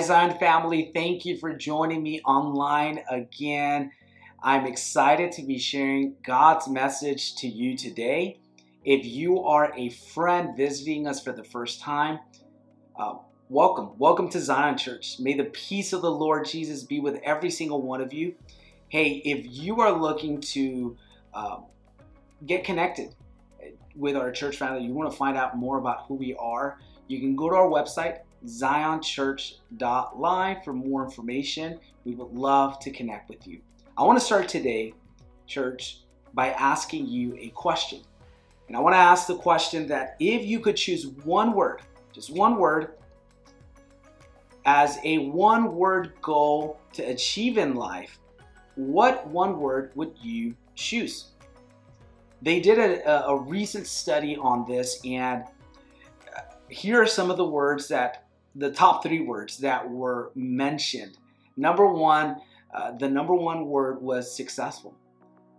Zion 0.00 0.38
family. 0.38 0.90
Thank 0.94 1.24
you 1.24 1.38
for 1.38 1.54
joining 1.54 2.02
me 2.02 2.20
online 2.22 3.00
again. 3.10 3.92
I'm 4.42 4.66
excited 4.66 5.32
to 5.32 5.42
be 5.42 5.58
sharing 5.58 6.16
God's 6.24 6.68
message 6.68 7.36
to 7.36 7.48
you 7.48 7.76
today. 7.76 8.38
If 8.84 9.04
you 9.04 9.40
are 9.42 9.72
a 9.76 9.88
friend 9.88 10.56
visiting 10.56 11.06
us 11.06 11.22
for 11.22 11.32
the 11.32 11.44
first 11.44 11.80
time, 11.80 12.18
uh, 12.98 13.14
welcome. 13.48 13.90
Welcome 13.98 14.28
to 14.30 14.40
Zion 14.40 14.76
Church. 14.76 15.18
May 15.18 15.34
the 15.34 15.44
peace 15.44 15.92
of 15.92 16.02
the 16.02 16.10
Lord 16.10 16.44
Jesus 16.46 16.82
be 16.82 17.00
with 17.00 17.20
every 17.24 17.50
single 17.50 17.80
one 17.80 18.00
of 18.00 18.12
you. 18.12 18.34
Hey, 18.88 19.22
if 19.24 19.46
you 19.48 19.80
are 19.80 19.92
looking 19.92 20.40
to 20.42 20.96
um, 21.32 21.64
get 22.44 22.64
connected 22.64 23.14
with 23.94 24.14
our 24.14 24.30
church 24.30 24.56
family, 24.56 24.84
you 24.84 24.92
want 24.92 25.10
to 25.10 25.16
find 25.16 25.36
out 25.36 25.56
more 25.56 25.78
about 25.78 26.06
who 26.06 26.14
we 26.14 26.34
are, 26.34 26.78
you 27.08 27.18
can 27.20 27.34
go 27.34 27.48
to 27.48 27.56
our 27.56 27.68
website, 27.68 28.18
zionchurch.live 28.44 30.64
for 30.64 30.72
more 30.72 31.04
information. 31.04 31.78
We 32.04 32.14
would 32.14 32.32
love 32.32 32.78
to 32.80 32.90
connect 32.90 33.28
with 33.28 33.46
you. 33.46 33.60
I 33.96 34.02
want 34.02 34.18
to 34.18 34.24
start 34.24 34.48
today, 34.48 34.94
church, 35.46 36.00
by 36.34 36.50
asking 36.50 37.06
you 37.06 37.36
a 37.38 37.48
question. 37.48 38.00
And 38.68 38.76
I 38.76 38.80
want 38.80 38.94
to 38.94 38.98
ask 38.98 39.26
the 39.26 39.36
question 39.36 39.86
that 39.88 40.16
if 40.20 40.44
you 40.44 40.60
could 40.60 40.76
choose 40.76 41.06
one 41.06 41.52
word, 41.52 41.82
just 42.12 42.30
one 42.30 42.56
word, 42.56 42.94
as 44.64 44.98
a 45.04 45.18
one 45.18 45.74
word 45.74 46.12
goal 46.20 46.80
to 46.92 47.02
achieve 47.04 47.56
in 47.56 47.74
life, 47.74 48.18
what 48.74 49.26
one 49.28 49.58
word 49.58 49.92
would 49.94 50.14
you 50.20 50.54
choose? 50.74 51.32
They 52.42 52.60
did 52.60 52.78
a, 52.78 53.26
a 53.26 53.36
recent 53.36 53.86
study 53.86 54.36
on 54.36 54.66
this, 54.66 55.00
and 55.04 55.44
uh, 56.36 56.40
here 56.68 57.00
are 57.00 57.06
some 57.06 57.30
of 57.30 57.38
the 57.38 57.46
words 57.46 57.88
that 57.88 58.25
the 58.58 58.70
top 58.70 59.02
three 59.02 59.20
words 59.20 59.58
that 59.58 59.88
were 59.88 60.30
mentioned. 60.34 61.18
Number 61.56 61.86
one, 61.86 62.36
uh, 62.74 62.92
the 62.92 63.08
number 63.08 63.34
one 63.34 63.66
word 63.66 64.00
was 64.02 64.34
successful. 64.34 64.94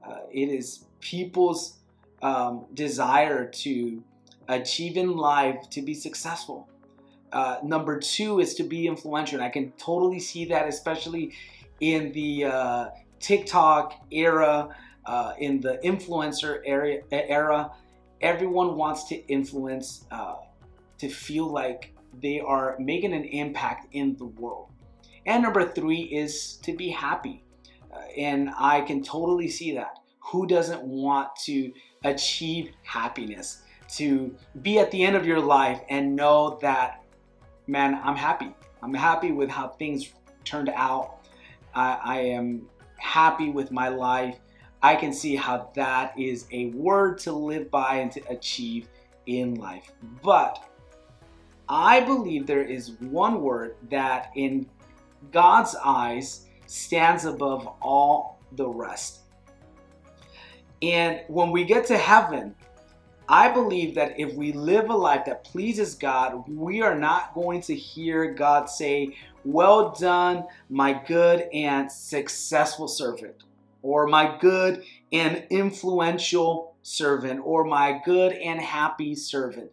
Uh, 0.08 0.20
it 0.32 0.50
is 0.50 0.86
people's 1.00 1.78
um, 2.22 2.66
desire 2.74 3.46
to 3.46 4.04
achieve 4.48 4.98
in 4.98 5.16
life 5.16 5.70
to 5.72 5.82
be 5.82 5.94
successful. 5.94 6.68
Uh, 7.32 7.58
number 7.64 8.00
two 8.00 8.40
is 8.40 8.56
to 8.56 8.64
be 8.64 8.88
influential. 8.88 9.38
And 9.38 9.46
I 9.46 9.50
can 9.50 9.72
totally 9.74 10.20
see 10.20 10.46
that, 10.46 10.68
especially 10.68 11.34
in 11.80 12.12
the 12.14 12.46
uh, 12.46 12.90
TikTok 13.20 13.94
era, 14.12 14.76
uh, 15.06 15.34
in 15.38 15.60
the 15.60 15.80
influencer 15.84 16.62
era. 17.12 17.72
Everyone 18.22 18.76
wants 18.76 19.04
to 19.06 19.16
influence, 19.28 20.06
uh, 20.12 20.36
to 20.98 21.10
feel 21.10 21.48
like 21.48 21.94
they 22.22 22.40
are 22.40 22.76
making 22.80 23.14
an 23.14 23.26
impact 23.26 23.88
in 23.94 24.16
the 24.18 24.26
world. 24.26 24.72
And 25.26 25.44
number 25.44 25.64
three 25.66 26.02
is 26.02 26.58
to 26.64 26.76
be 26.76 26.90
happy. 26.90 27.44
Uh, 27.92 28.00
and 28.18 28.50
I 28.58 28.82
can 28.82 29.04
totally 29.04 29.50
see 29.50 29.74
that. 29.76 30.00
Who 30.20 30.48
doesn't 30.48 30.84
want 30.84 31.36
to 31.46 31.72
achieve 32.04 32.72
happiness? 32.84 33.64
To 33.96 34.36
be 34.62 34.80
at 34.80 34.92
the 34.92 35.04
end 35.04 35.16
of 35.16 35.26
your 35.26 35.40
life 35.40 35.82
and 35.90 36.16
know 36.16 36.60
that, 36.62 37.04
man, 37.68 38.00
I'm 38.04 38.16
happy. 38.16 38.54
I'm 38.82 38.94
happy 38.94 39.32
with 39.32 39.50
how 39.50 39.70
things 39.70 40.14
turned 40.44 40.70
out. 40.76 41.26
I, 41.74 42.00
I 42.04 42.20
am 42.20 42.68
happy 42.98 43.50
with 43.50 43.72
my 43.72 43.88
life. 43.88 44.40
I 44.82 44.96
can 44.96 45.12
see 45.12 45.36
how 45.36 45.72
that 45.76 46.18
is 46.20 46.48
a 46.52 46.68
word 46.68 47.18
to 47.20 47.32
live 47.32 47.72
by 47.72 47.96
and 47.96 48.12
to 48.12 48.22
achieve 48.30 48.88
in 49.26 49.56
life. 49.56 49.92
But 50.22 50.64
I 51.70 52.00
believe 52.00 52.48
there 52.48 52.62
is 52.62 52.92
one 53.00 53.42
word 53.42 53.76
that 53.90 54.32
in 54.36 54.68
God's 55.32 55.76
eyes 55.84 56.46
stands 56.66 57.26
above 57.26 57.68
all 57.82 58.40
the 58.54 58.68
rest. 58.68 59.20
And 60.82 61.22
when 61.28 61.52
we 61.52 61.66
get 61.66 61.86
to 61.88 61.98
heaven, 61.98 62.56
I 63.28 63.52
believe 63.52 63.96
that 63.96 64.18
if 64.18 64.34
we 64.36 64.54
live 64.54 64.90
a 64.90 64.96
life 64.96 65.26
that 65.26 65.44
pleases 65.44 65.96
God, 65.96 66.48
we 66.48 66.82
are 66.82 66.98
not 66.98 67.34
going 67.34 67.60
to 67.62 67.76
hear 67.76 68.34
God 68.34 68.70
say, 68.70 69.18
Well 69.44 69.92
done, 69.92 70.46
my 70.70 70.94
good 70.94 71.50
and 71.52 71.92
successful 71.92 72.88
servant, 72.88 73.44
or 73.82 74.08
my 74.08 74.38
good 74.40 74.84
and 75.12 75.46
influential 75.50 76.76
servant, 76.84 77.42
or 77.44 77.66
my 77.66 78.00
good 78.06 78.32
and 78.32 78.62
happy 78.62 79.14
servant 79.16 79.72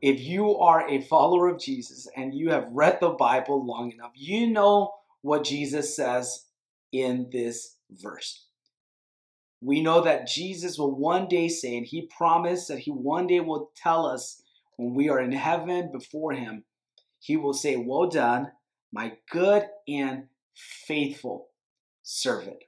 if 0.00 0.20
you 0.20 0.56
are 0.58 0.88
a 0.88 1.02
follower 1.02 1.48
of 1.48 1.60
Jesus 1.60 2.08
and 2.16 2.34
you 2.34 2.50
have 2.50 2.68
read 2.70 2.98
the 3.00 3.10
Bible 3.10 3.64
long 3.64 3.92
enough, 3.92 4.12
you 4.14 4.48
know 4.48 4.92
what 5.22 5.44
Jesus 5.44 5.96
says 5.96 6.46
in 6.92 7.28
this 7.32 7.76
verse. 7.90 8.46
We 9.60 9.82
know 9.82 10.02
that 10.02 10.28
Jesus 10.28 10.78
will 10.78 10.94
one 10.94 11.26
day 11.26 11.48
say, 11.48 11.76
and 11.76 11.86
he 11.86 12.08
promised 12.16 12.68
that 12.68 12.80
he 12.80 12.90
one 12.90 13.26
day 13.26 13.40
will 13.40 13.70
tell 13.76 14.06
us 14.06 14.40
when 14.76 14.94
we 14.94 15.08
are 15.08 15.20
in 15.20 15.32
heaven 15.32 15.90
before 15.92 16.32
him, 16.32 16.64
he 17.18 17.36
will 17.36 17.52
say, 17.52 17.76
Well 17.76 18.08
done, 18.08 18.52
my 18.92 19.14
good 19.30 19.66
and 19.88 20.28
faithful 20.54 21.48
servant. 22.04 22.62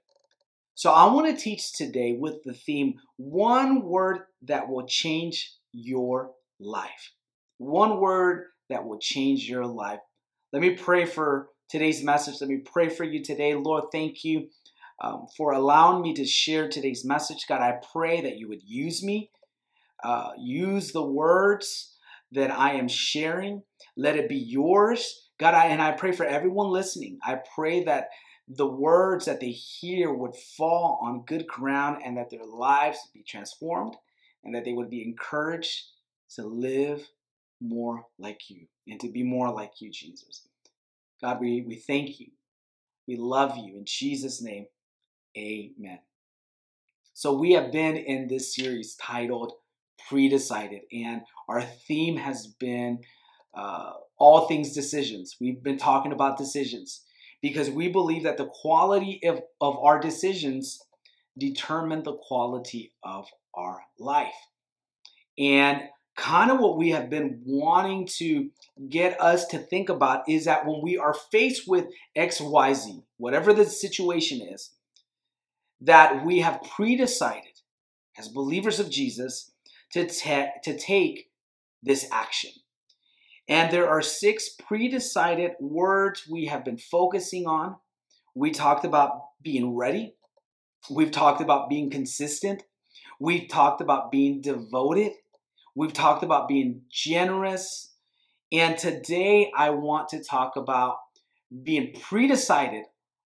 So 0.74 0.90
I 0.90 1.12
want 1.12 1.28
to 1.28 1.40
teach 1.40 1.72
today 1.72 2.16
with 2.18 2.42
the 2.42 2.54
theme 2.54 2.94
one 3.16 3.82
word 3.82 4.20
that 4.42 4.68
will 4.68 4.86
change 4.86 5.52
your 5.72 6.32
life. 6.58 7.12
One 7.60 8.00
word 8.00 8.46
that 8.70 8.86
will 8.86 8.98
change 8.98 9.46
your 9.46 9.66
life. 9.66 10.00
Let 10.50 10.62
me 10.62 10.70
pray 10.70 11.04
for 11.04 11.50
today's 11.68 12.02
message. 12.02 12.40
Let 12.40 12.48
me 12.48 12.56
pray 12.56 12.88
for 12.88 13.04
you 13.04 13.22
today. 13.22 13.54
Lord, 13.54 13.84
thank 13.92 14.24
you 14.24 14.48
um, 14.98 15.26
for 15.36 15.52
allowing 15.52 16.00
me 16.00 16.14
to 16.14 16.24
share 16.24 16.70
today's 16.70 17.04
message. 17.04 17.44
God, 17.46 17.60
I 17.60 17.78
pray 17.92 18.22
that 18.22 18.38
you 18.38 18.48
would 18.48 18.62
use 18.64 19.04
me, 19.04 19.30
uh, 20.02 20.30
use 20.38 20.92
the 20.92 21.04
words 21.04 21.98
that 22.32 22.50
I 22.50 22.72
am 22.76 22.88
sharing. 22.88 23.62
Let 23.94 24.16
it 24.16 24.30
be 24.30 24.38
yours. 24.38 25.28
God, 25.38 25.52
I, 25.52 25.66
and 25.66 25.82
I 25.82 25.92
pray 25.92 26.12
for 26.12 26.24
everyone 26.24 26.70
listening. 26.70 27.18
I 27.22 27.40
pray 27.54 27.84
that 27.84 28.08
the 28.48 28.66
words 28.66 29.26
that 29.26 29.40
they 29.40 29.50
hear 29.50 30.10
would 30.14 30.34
fall 30.34 30.98
on 31.02 31.26
good 31.26 31.46
ground 31.46 32.00
and 32.02 32.16
that 32.16 32.30
their 32.30 32.46
lives 32.46 33.00
be 33.12 33.22
transformed 33.22 33.96
and 34.44 34.54
that 34.54 34.64
they 34.64 34.72
would 34.72 34.88
be 34.88 35.02
encouraged 35.02 35.88
to 36.36 36.46
live 36.46 37.06
more 37.60 38.04
like 38.18 38.40
you 38.48 38.66
and 38.88 38.98
to 39.00 39.10
be 39.10 39.22
more 39.22 39.52
like 39.52 39.80
you, 39.80 39.90
Jesus. 39.90 40.42
God, 41.22 41.40
we, 41.40 41.62
we 41.66 41.76
thank 41.76 42.20
you. 42.20 42.28
We 43.06 43.16
love 43.16 43.56
you. 43.56 43.76
In 43.76 43.84
Jesus' 43.84 44.42
name, 44.42 44.66
amen. 45.36 45.98
So, 47.12 47.34
we 47.34 47.52
have 47.52 47.72
been 47.72 47.96
in 47.96 48.28
this 48.28 48.54
series 48.54 48.94
titled 48.94 49.52
Pre-Decided, 50.08 50.82
and 50.92 51.22
our 51.48 51.62
theme 51.62 52.16
has 52.16 52.46
been 52.46 53.00
uh, 53.52 53.92
all 54.16 54.46
things 54.46 54.72
decisions. 54.72 55.36
We've 55.40 55.62
been 55.62 55.76
talking 55.76 56.12
about 56.12 56.38
decisions 56.38 57.02
because 57.42 57.68
we 57.68 57.88
believe 57.88 58.22
that 58.22 58.36
the 58.36 58.50
quality 58.52 59.20
of, 59.24 59.42
of 59.60 59.76
our 59.78 60.00
decisions 60.00 60.80
determine 61.36 62.02
the 62.02 62.16
quality 62.16 62.92
of 63.02 63.26
our 63.54 63.82
life. 63.98 64.34
And 65.38 65.82
kind 66.20 66.50
of 66.50 66.60
what 66.60 66.76
we 66.76 66.90
have 66.90 67.08
been 67.08 67.40
wanting 67.46 68.06
to 68.06 68.50
get 68.90 69.18
us 69.20 69.46
to 69.46 69.58
think 69.58 69.88
about 69.88 70.28
is 70.28 70.44
that 70.44 70.66
when 70.66 70.82
we 70.82 70.98
are 70.98 71.14
faced 71.14 71.66
with 71.66 71.86
XYZ, 72.14 73.02
whatever 73.16 73.54
the 73.54 73.64
situation 73.64 74.46
is, 74.46 74.72
that 75.80 76.24
we 76.26 76.40
have 76.40 76.62
pre-decided 76.62 77.62
as 78.18 78.28
believers 78.28 78.78
of 78.78 78.90
Jesus 78.90 79.50
to, 79.94 80.06
ta- 80.06 80.50
to 80.62 80.76
take 80.76 81.30
this 81.82 82.06
action. 82.12 82.50
And 83.48 83.72
there 83.72 83.88
are 83.88 84.02
six 84.02 84.50
pre-decided 84.50 85.52
words 85.58 86.28
we 86.30 86.46
have 86.46 86.66
been 86.66 86.76
focusing 86.76 87.46
on. 87.46 87.76
We 88.34 88.50
talked 88.50 88.84
about 88.84 89.22
being 89.42 89.74
ready. 89.74 90.16
We've 90.90 91.10
talked 91.10 91.40
about 91.40 91.70
being 91.70 91.88
consistent. 91.88 92.62
We've 93.18 93.48
talked 93.48 93.80
about 93.80 94.12
being 94.12 94.42
devoted. 94.42 95.12
We've 95.74 95.92
talked 95.92 96.22
about 96.22 96.48
being 96.48 96.82
generous. 96.90 97.92
And 98.52 98.76
today 98.76 99.52
I 99.56 99.70
want 99.70 100.08
to 100.10 100.22
talk 100.22 100.56
about 100.56 100.96
being 101.62 101.92
pre-decided 102.00 102.84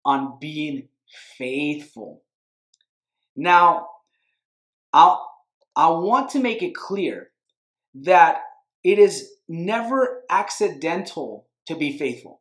on 0.04 0.38
being 0.40 0.88
faithful. 1.38 2.22
Now, 3.36 3.88
I'll, 4.92 5.30
I 5.76 5.88
want 5.88 6.30
to 6.30 6.40
make 6.40 6.62
it 6.62 6.74
clear 6.74 7.30
that 7.94 8.38
it 8.84 8.98
is 8.98 9.30
never 9.48 10.22
accidental 10.30 11.46
to 11.66 11.76
be 11.76 11.98
faithful. 11.98 12.40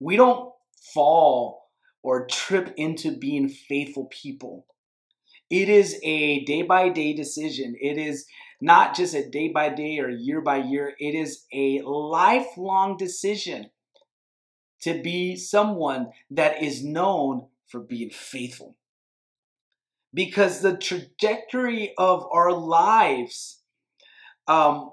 We 0.00 0.16
don't 0.16 0.52
fall 0.94 1.62
or 2.02 2.26
trip 2.26 2.74
into 2.76 3.16
being 3.16 3.48
faithful 3.48 4.08
people. 4.10 4.66
It 5.50 5.68
is 5.68 5.98
a 6.02 6.44
day 6.44 6.62
by 6.62 6.88
day 6.88 7.12
decision. 7.12 7.74
It 7.80 7.98
is 7.98 8.26
not 8.62 8.94
just 8.94 9.12
a 9.12 9.28
day 9.28 9.48
by 9.48 9.68
day 9.68 9.98
or 9.98 10.08
year 10.08 10.40
by 10.40 10.58
year. 10.58 10.94
It 11.00 11.16
is 11.16 11.46
a 11.52 11.82
lifelong 11.82 12.96
decision 12.96 13.70
to 14.82 15.02
be 15.02 15.34
someone 15.34 16.10
that 16.30 16.62
is 16.62 16.84
known 16.84 17.48
for 17.66 17.80
being 17.80 18.10
faithful. 18.10 18.76
Because 20.14 20.60
the 20.60 20.76
trajectory 20.76 21.92
of 21.98 22.24
our 22.32 22.52
lives 22.52 23.62
um, 24.46 24.92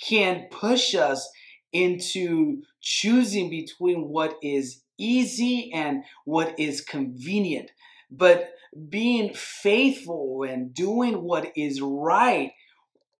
can 0.00 0.46
push 0.48 0.94
us 0.94 1.28
into 1.72 2.62
choosing 2.80 3.50
between 3.50 4.08
what 4.08 4.36
is 4.40 4.82
easy 4.98 5.72
and 5.74 6.04
what 6.24 6.56
is 6.60 6.80
convenient. 6.80 7.72
But 8.08 8.52
being 8.88 9.34
faithful 9.34 10.44
and 10.48 10.72
doing 10.72 11.22
what 11.22 11.52
is 11.56 11.80
right 11.80 12.52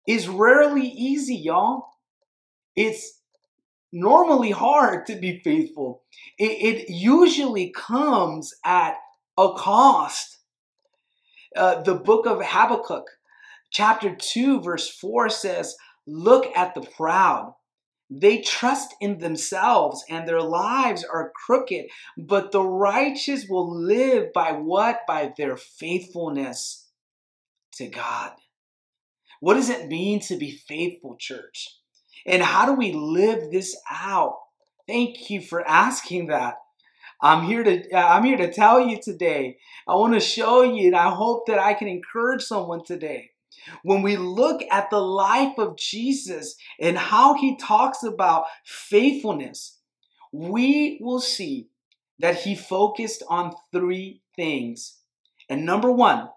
is 0.06 0.28
rarely 0.28 0.86
easy, 0.86 1.36
y'all. 1.36 1.86
It's 2.74 3.20
normally 3.92 4.50
hard 4.50 5.06
to 5.06 5.16
be 5.16 5.40
faithful. 5.40 6.02
It, 6.38 6.84
it 6.84 6.90
usually 6.90 7.70
comes 7.70 8.54
at 8.64 8.94
a 9.38 9.52
cost. 9.54 10.38
Uh, 11.54 11.82
the 11.82 11.94
book 11.94 12.26
of 12.26 12.40
Habakkuk, 12.42 13.04
chapter 13.70 14.16
2, 14.18 14.62
verse 14.62 14.88
4 14.88 15.28
says, 15.28 15.76
Look 16.06 16.46
at 16.56 16.74
the 16.74 16.80
proud. 16.80 17.54
They 18.14 18.42
trust 18.42 18.94
in 19.00 19.18
themselves 19.18 20.04
and 20.10 20.28
their 20.28 20.42
lives 20.42 21.02
are 21.02 21.32
crooked, 21.46 21.86
but 22.18 22.52
the 22.52 22.62
righteous 22.62 23.46
will 23.48 23.74
live 23.74 24.32
by 24.34 24.52
what? 24.52 25.00
By 25.06 25.32
their 25.36 25.56
faithfulness 25.56 26.90
to 27.76 27.88
God. 27.88 28.32
What 29.40 29.54
does 29.54 29.70
it 29.70 29.88
mean 29.88 30.20
to 30.20 30.36
be 30.36 30.50
faithful, 30.50 31.16
church? 31.18 31.68
And 32.26 32.42
how 32.42 32.66
do 32.66 32.74
we 32.74 32.92
live 32.92 33.50
this 33.50 33.76
out? 33.90 34.36
Thank 34.86 35.30
you 35.30 35.40
for 35.40 35.66
asking 35.66 36.26
that. 36.26 36.56
I'm 37.20 37.46
here 37.46 37.64
to 37.64 37.96
I'm 37.96 38.24
here 38.24 38.36
to 38.36 38.52
tell 38.52 38.80
you 38.80 39.00
today. 39.00 39.58
I 39.88 39.94
want 39.94 40.14
to 40.14 40.20
show 40.20 40.62
you 40.62 40.88
and 40.88 40.96
I 40.96 41.10
hope 41.10 41.46
that 41.46 41.58
I 41.58 41.74
can 41.74 41.88
encourage 41.88 42.42
someone 42.42 42.84
today. 42.84 43.31
When 43.82 44.02
we 44.02 44.16
look 44.16 44.62
at 44.70 44.90
the 44.90 45.00
life 45.00 45.58
of 45.58 45.76
Jesus 45.76 46.56
and 46.80 46.96
how 46.96 47.34
he 47.34 47.56
talks 47.56 48.02
about 48.02 48.44
faithfulness, 48.64 49.78
we 50.32 50.98
will 51.00 51.20
see 51.20 51.68
that 52.18 52.36
he 52.36 52.54
focused 52.54 53.22
on 53.28 53.54
three 53.72 54.22
things. 54.36 54.98
And 55.48 55.66
number 55.66 55.90
1, 55.90 56.28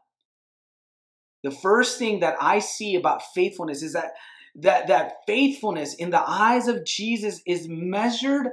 the 1.43 1.51
first 1.51 1.99
thing 1.99 2.19
that 2.21 2.35
I 2.41 2.59
see 2.59 2.95
about 2.95 3.21
faithfulness 3.33 3.83
is 3.83 3.93
that 3.93 4.13
that 4.55 4.87
that 4.87 5.17
faithfulness 5.27 5.93
in 5.95 6.09
the 6.09 6.23
eyes 6.25 6.67
of 6.67 6.85
Jesus 6.85 7.41
is 7.45 7.67
measured 7.67 8.47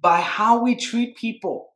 by 0.00 0.20
how 0.20 0.62
we 0.62 0.76
treat 0.76 1.16
people. 1.16 1.72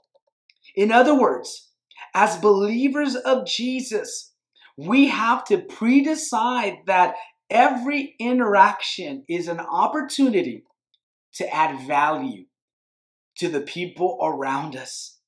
In 0.75 0.93
other 0.93 1.19
words, 1.19 1.71
as 2.15 2.37
believers 2.37 3.17
of 3.17 3.47
Jesus, 3.47 4.33
we 4.77 5.09
have 5.09 5.45
to 5.45 5.59
pre-decide 5.59 6.79
that 6.87 7.15
every 7.51 8.15
interaction 8.19 9.25
is 9.29 9.49
an 9.49 9.61
opportunity 9.61 10.65
to 11.35 11.55
add 11.55 11.87
value 11.87 12.45
to 13.39 13.49
the 13.49 13.61
people 13.61 14.19
around 14.23 14.77
us. 14.77 15.19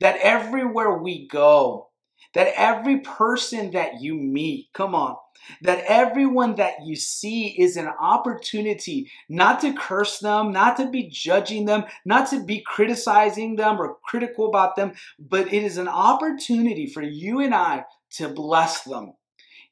That 0.00 0.16
everywhere 0.22 0.98
we 0.98 1.28
go, 1.28 1.90
that 2.34 2.52
every 2.56 3.00
person 3.00 3.70
that 3.72 4.00
you 4.00 4.14
meet, 4.14 4.68
come 4.72 4.94
on, 4.94 5.16
that 5.60 5.84
everyone 5.86 6.56
that 6.56 6.84
you 6.84 6.96
see 6.96 7.48
is 7.48 7.76
an 7.76 7.88
opportunity 8.00 9.10
not 9.28 9.60
to 9.60 9.74
curse 9.74 10.18
them, 10.18 10.52
not 10.52 10.76
to 10.78 10.90
be 10.90 11.08
judging 11.08 11.66
them, 11.66 11.84
not 12.04 12.30
to 12.30 12.42
be 12.44 12.62
criticizing 12.66 13.56
them 13.56 13.80
or 13.80 13.96
critical 14.04 14.48
about 14.48 14.76
them, 14.76 14.92
but 15.18 15.52
it 15.52 15.62
is 15.62 15.78
an 15.78 15.88
opportunity 15.88 16.86
for 16.86 17.02
you 17.02 17.40
and 17.40 17.54
I 17.54 17.84
to 18.16 18.28
bless 18.28 18.82
them, 18.82 19.14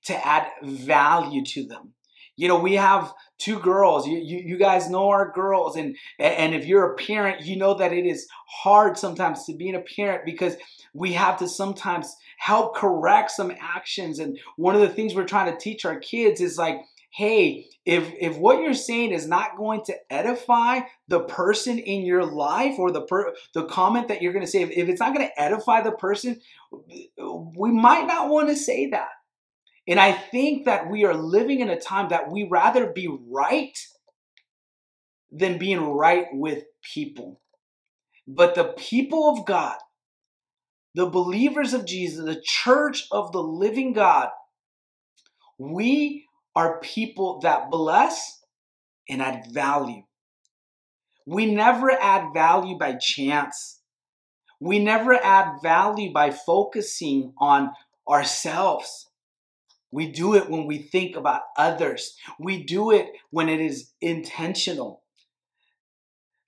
to 0.04 0.26
add 0.26 0.48
value 0.62 1.44
to 1.44 1.66
them. 1.66 1.94
You 2.36 2.48
know, 2.48 2.58
we 2.58 2.76
have 2.76 3.12
two 3.38 3.58
girls. 3.58 4.06
You, 4.06 4.16
you, 4.16 4.38
you, 4.38 4.56
guys 4.56 4.88
know 4.88 5.08
our 5.08 5.30
girls. 5.30 5.76
And, 5.76 5.94
and 6.18 6.54
if 6.54 6.64
you're 6.64 6.92
a 6.92 6.96
parent, 6.96 7.44
you 7.44 7.56
know 7.56 7.74
that 7.74 7.92
it 7.92 8.06
is 8.06 8.26
hard 8.48 8.96
sometimes 8.96 9.44
to 9.44 9.54
be 9.54 9.70
a 9.70 9.80
parent 9.80 10.24
because 10.24 10.56
we 10.94 11.12
have 11.12 11.38
to 11.40 11.48
sometimes 11.48 12.16
help 12.38 12.74
correct 12.74 13.30
some 13.30 13.52
actions. 13.60 14.18
And 14.18 14.38
one 14.56 14.74
of 14.74 14.80
the 14.80 14.88
things 14.88 15.14
we're 15.14 15.26
trying 15.26 15.52
to 15.52 15.58
teach 15.58 15.84
our 15.84 15.98
kids 15.98 16.40
is 16.40 16.56
like, 16.56 16.80
hey, 17.10 17.66
if 17.84 18.12
if 18.20 18.36
what 18.36 18.62
you're 18.62 18.74
saying 18.74 19.12
is 19.12 19.26
not 19.26 19.56
going 19.56 19.82
to 19.86 19.96
edify 20.10 20.80
the 21.08 21.20
person 21.20 21.78
in 21.78 22.02
your 22.02 22.24
life 22.24 22.78
or 22.78 22.90
the 22.90 23.02
per, 23.02 23.34
the 23.54 23.64
comment 23.64 24.08
that 24.08 24.22
you're 24.22 24.32
going 24.32 24.44
to 24.44 24.50
say, 24.50 24.62
if, 24.62 24.70
if 24.70 24.88
it's 24.88 25.00
not 25.00 25.14
going 25.14 25.26
to 25.26 25.40
edify 25.40 25.82
the 25.82 25.92
person, 25.92 26.40
we 27.56 27.70
might 27.70 28.06
not 28.06 28.28
want 28.28 28.48
to 28.48 28.56
say 28.56 28.90
that. 28.90 29.08
And 29.88 29.98
I 29.98 30.12
think 30.12 30.66
that 30.66 30.88
we 30.88 31.04
are 31.04 31.14
living 31.14 31.60
in 31.60 31.68
a 31.68 31.80
time 31.80 32.10
that 32.10 32.30
we 32.30 32.46
rather 32.48 32.92
be 32.92 33.08
right 33.28 33.76
than 35.32 35.58
being 35.58 35.80
right 35.80 36.26
with 36.32 36.64
people. 36.82 37.40
But 38.26 38.54
the 38.54 38.74
people 38.76 39.30
of 39.30 39.46
God, 39.46 39.78
the 40.94 41.06
believers 41.06 41.72
of 41.72 41.86
Jesus, 41.86 42.24
the 42.24 42.40
church 42.44 43.06
of 43.10 43.32
the 43.32 43.42
living 43.42 43.92
God, 43.92 44.28
we 45.58 46.26
are 46.54 46.80
people 46.80 47.40
that 47.40 47.70
bless 47.70 48.40
and 49.08 49.22
add 49.22 49.46
value. 49.50 50.02
We 51.26 51.46
never 51.46 51.90
add 51.90 52.32
value 52.32 52.78
by 52.78 52.94
chance. 52.94 53.80
We 54.58 54.78
never 54.78 55.14
add 55.14 55.62
value 55.62 56.12
by 56.12 56.30
focusing 56.30 57.32
on 57.38 57.70
ourselves. 58.08 59.08
We 59.90 60.10
do 60.10 60.34
it 60.34 60.48
when 60.48 60.66
we 60.66 60.78
think 60.78 61.16
about 61.16 61.42
others. 61.56 62.16
We 62.38 62.64
do 62.64 62.90
it 62.90 63.06
when 63.30 63.48
it 63.48 63.60
is 63.60 63.92
intentional. 64.00 64.99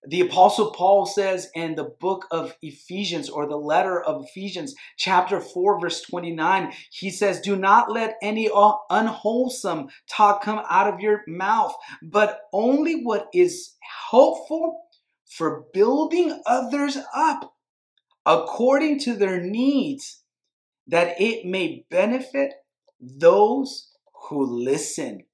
The 0.05 0.21
Apostle 0.21 0.73
Paul 0.73 1.07
says 1.07 1.49
in 1.55 1.77
the 1.77 1.85
book 1.85 2.27
of 2.33 2.57
Ephesians 2.61 3.31
or 3.31 3.47
the 3.47 3.57
letter 3.57 4.03
of 4.03 4.25
Ephesians, 4.25 4.75
chapter 4.97 5.41
4, 5.41 5.79
verse 5.79 6.03
29, 6.03 6.73
he 6.91 7.09
says, 7.09 7.41
Do 7.41 7.55
not 7.55 7.91
let 7.91 8.17
any 8.21 8.51
unwholesome 8.91 9.89
talk 10.11 10.43
come 10.43 10.61
out 10.69 10.93
of 10.93 10.99
your 10.99 11.23
mouth, 11.29 11.77
but 12.03 12.41
only 12.53 13.05
what 13.05 13.29
is 13.33 13.77
helpful 14.11 14.81
for 15.25 15.67
building 15.73 16.43
others 16.47 16.99
up 17.15 17.55
according 18.27 18.99
to 19.01 19.15
their 19.15 19.41
needs, 19.41 20.23
that 20.89 21.21
it 21.21 21.47
may 21.47 21.87
benefit 21.91 22.55
those 23.01 23.93
who 24.29 24.45
listen. 24.45 25.27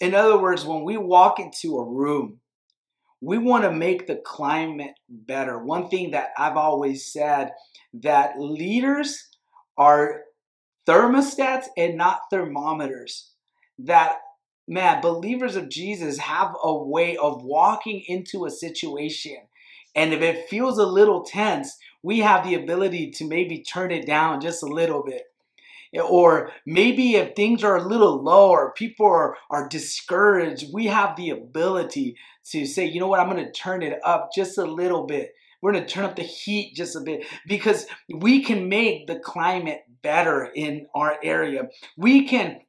In 0.00 0.14
other 0.14 0.38
words, 0.38 0.64
when 0.64 0.84
we 0.84 0.98
walk 0.98 1.38
into 1.38 1.78
a 1.78 1.84
room, 1.84 2.40
we 3.24 3.38
want 3.38 3.64
to 3.64 3.72
make 3.72 4.06
the 4.06 4.16
climate 4.16 4.94
better. 5.08 5.58
One 5.58 5.88
thing 5.88 6.10
that 6.10 6.30
I've 6.36 6.56
always 6.56 7.10
said 7.10 7.52
that 7.94 8.38
leaders 8.38 9.28
are 9.78 10.22
thermostats 10.86 11.66
and 11.76 11.96
not 11.96 12.22
thermometers. 12.30 13.30
That 13.78 14.18
man, 14.68 15.00
believers 15.00 15.56
of 15.56 15.70
Jesus 15.70 16.18
have 16.18 16.54
a 16.62 16.74
way 16.74 17.16
of 17.16 17.42
walking 17.42 18.04
into 18.06 18.44
a 18.44 18.50
situation. 18.50 19.38
And 19.94 20.12
if 20.12 20.20
it 20.20 20.48
feels 20.48 20.78
a 20.78 20.86
little 20.86 21.24
tense, 21.24 21.78
we 22.02 22.18
have 22.18 22.44
the 22.44 22.54
ability 22.54 23.12
to 23.12 23.24
maybe 23.26 23.62
turn 23.62 23.90
it 23.90 24.06
down 24.06 24.40
just 24.40 24.62
a 24.62 24.66
little 24.66 25.02
bit 25.02 25.22
or 26.00 26.50
maybe 26.66 27.16
if 27.16 27.34
things 27.34 27.62
are 27.62 27.76
a 27.76 27.86
little 27.86 28.22
low 28.22 28.50
or 28.50 28.72
people 28.72 29.06
are, 29.06 29.36
are 29.50 29.68
discouraged, 29.68 30.72
we 30.72 30.86
have 30.86 31.16
the 31.16 31.30
ability 31.30 32.16
to 32.50 32.66
say, 32.66 32.86
you 32.86 33.00
know 33.00 33.08
what, 33.08 33.20
I'm 33.20 33.30
going 33.30 33.44
to 33.44 33.52
turn 33.52 33.82
it 33.82 33.98
up 34.04 34.30
just 34.34 34.58
a 34.58 34.64
little 34.64 35.06
bit. 35.06 35.32
We're 35.62 35.72
going 35.72 35.86
to 35.86 35.90
turn 35.90 36.04
up 36.04 36.16
the 36.16 36.22
heat 36.22 36.74
just 36.76 36.94
a 36.94 37.00
bit 37.00 37.24
because 37.48 37.86
we 38.14 38.42
can 38.42 38.68
make 38.68 39.06
the 39.06 39.18
climate 39.18 39.80
better 40.02 40.50
in 40.54 40.86
our 40.94 41.16
area. 41.22 41.68
We 41.96 42.28
can 42.28 42.60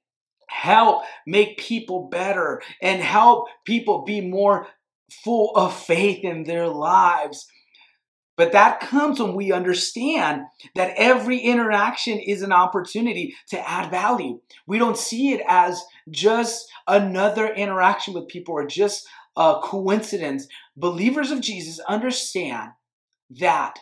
help 0.48 1.04
make 1.28 1.58
people 1.58 2.08
better 2.10 2.62
and 2.82 3.02
help 3.02 3.48
people 3.66 4.06
be 4.06 4.22
more 4.22 4.68
full 5.12 5.52
of 5.56 5.76
faith 5.76 6.24
in 6.24 6.44
their 6.44 6.68
lives. 6.68 7.48
But 8.38 8.52
that 8.52 8.82
comes 8.82 9.20
when 9.20 9.34
we 9.34 9.52
understand 9.52 10.44
that 10.76 10.94
every 10.98 11.40
interaction 11.40 12.20
is 12.20 12.42
an 12.42 12.52
opportunity 12.52 13.36
to 13.50 13.70
add 13.70 13.92
value. 13.92 14.42
We 14.68 14.78
don't 14.78 14.98
see 14.98 15.32
it 15.32 15.42
as 15.48 15.82
just 16.10 16.70
another 16.88 17.48
interaction 17.48 18.14
with 18.14 18.28
people 18.28 18.56
or 18.56 18.66
just 18.68 19.08
a 19.36 19.60
coincidence. 19.62 20.48
Believers 20.76 21.32
of 21.32 21.42
Jesus 21.42 21.80
understand 21.80 22.72
that 23.40 23.80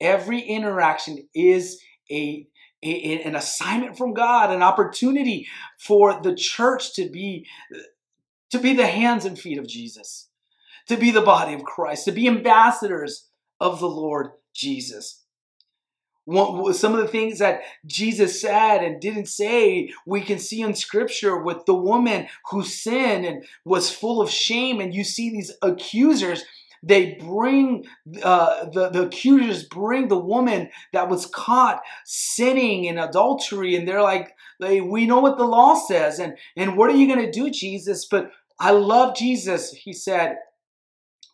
every 0.00 0.40
interaction 0.40 1.28
is 1.34 1.80
a, 2.10 2.46
a, 2.82 3.22
an 3.22 3.34
assignment 3.34 3.98
from 3.98 4.14
God, 4.14 4.50
an 4.50 4.62
opportunity 4.62 5.48
for 5.78 6.20
the 6.20 6.34
church 6.34 6.94
to 6.94 7.08
be 7.08 7.46
to 8.50 8.58
be 8.60 8.74
the 8.74 8.86
hands 8.86 9.24
and 9.24 9.38
feet 9.38 9.58
of 9.58 9.66
Jesus 9.66 10.28
to 10.86 10.96
be 10.96 11.10
the 11.10 11.22
body 11.22 11.54
of 11.54 11.64
Christ, 11.64 12.04
to 12.04 12.12
be 12.12 12.28
ambassadors 12.28 13.28
of 13.60 13.80
the 13.80 13.88
Lord 13.88 14.30
Jesus. 14.54 15.24
Some 16.28 16.94
of 16.94 17.00
the 17.00 17.08
things 17.08 17.38
that 17.38 17.62
Jesus 17.86 18.40
said 18.40 18.78
and 18.82 19.00
didn't 19.00 19.26
say, 19.28 19.92
we 20.06 20.20
can 20.20 20.40
see 20.40 20.60
in 20.60 20.74
scripture 20.74 21.40
with 21.40 21.66
the 21.66 21.74
woman 21.74 22.26
who 22.50 22.64
sinned 22.64 23.24
and 23.24 23.44
was 23.64 23.92
full 23.94 24.20
of 24.20 24.28
shame. 24.28 24.80
And 24.80 24.92
you 24.92 25.04
see 25.04 25.30
these 25.30 25.52
accusers, 25.62 26.44
they 26.82 27.14
bring, 27.14 27.84
uh, 28.24 28.66
the, 28.70 28.88
the 28.90 29.06
accusers 29.06 29.62
bring 29.62 30.08
the 30.08 30.18
woman 30.18 30.70
that 30.92 31.08
was 31.08 31.26
caught 31.26 31.80
sinning 32.04 32.86
in 32.86 32.98
adultery. 32.98 33.76
And 33.76 33.86
they're 33.86 34.02
like, 34.02 34.34
we 34.58 35.06
know 35.06 35.20
what 35.20 35.38
the 35.38 35.44
law 35.44 35.74
says. 35.74 36.18
And, 36.18 36.36
and 36.56 36.76
what 36.76 36.90
are 36.90 36.96
you 36.96 37.06
going 37.06 37.24
to 37.24 37.30
do, 37.30 37.50
Jesus? 37.50 38.04
But 38.04 38.32
I 38.58 38.72
love 38.72 39.14
Jesus. 39.14 39.70
He 39.70 39.92
said, 39.92 40.38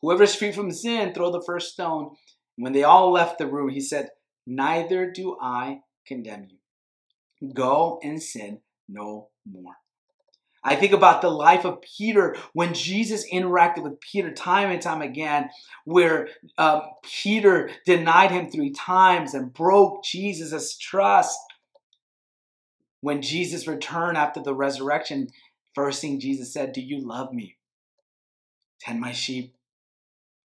whoever's 0.03 0.35
free 0.35 0.53
from 0.53 0.71
sin, 0.71 1.15
throw 1.15 1.31
the 1.31 1.41
first 1.41 1.73
stone. 1.73 2.17
When 2.57 2.73
they 2.75 2.83
all 2.83 3.11
left 3.11 3.39
the 3.39 3.47
room, 3.47 3.71
he 3.71 3.81
said, 3.81 4.11
neither 4.47 5.11
do 5.11 5.37
I 5.41 5.81
condemn 6.07 6.49
you. 6.51 7.53
Go 7.53 7.99
and 8.03 8.23
sin 8.23 8.61
no 8.89 9.29
more. 9.51 9.75
I 10.65 10.77
think 10.77 10.93
about 10.93 11.23
the 11.23 11.31
life 11.31 11.65
of 11.65 11.83
Peter 11.83 12.37
when 12.53 12.73
Jesus 12.73 13.29
interacted 13.33 13.83
with 13.83 14.01
Peter 14.01 14.33
time 14.33 14.71
and 14.71 14.81
time 14.81 15.03
again, 15.03 15.51
where 15.85 16.29
um, 16.57 16.83
Peter 17.03 17.71
denied 17.85 18.31
him 18.31 18.49
three 18.49 18.71
times 18.71 19.35
and 19.35 19.53
broke 19.53 20.05
Jesus' 20.05 20.79
trust. 20.79 21.39
When 23.01 23.23
Jesus 23.23 23.67
returned 23.67 24.17
after 24.17 24.41
the 24.41 24.55
resurrection, 24.55 25.29
first 25.75 26.01
thing 26.01 26.21
Jesus 26.21 26.53
said, 26.53 26.73
Do 26.73 26.81
you 26.81 27.01
love 27.01 27.33
me? 27.33 27.57
Tend 28.81 29.01
my 29.01 29.13
sheep. 29.13 29.57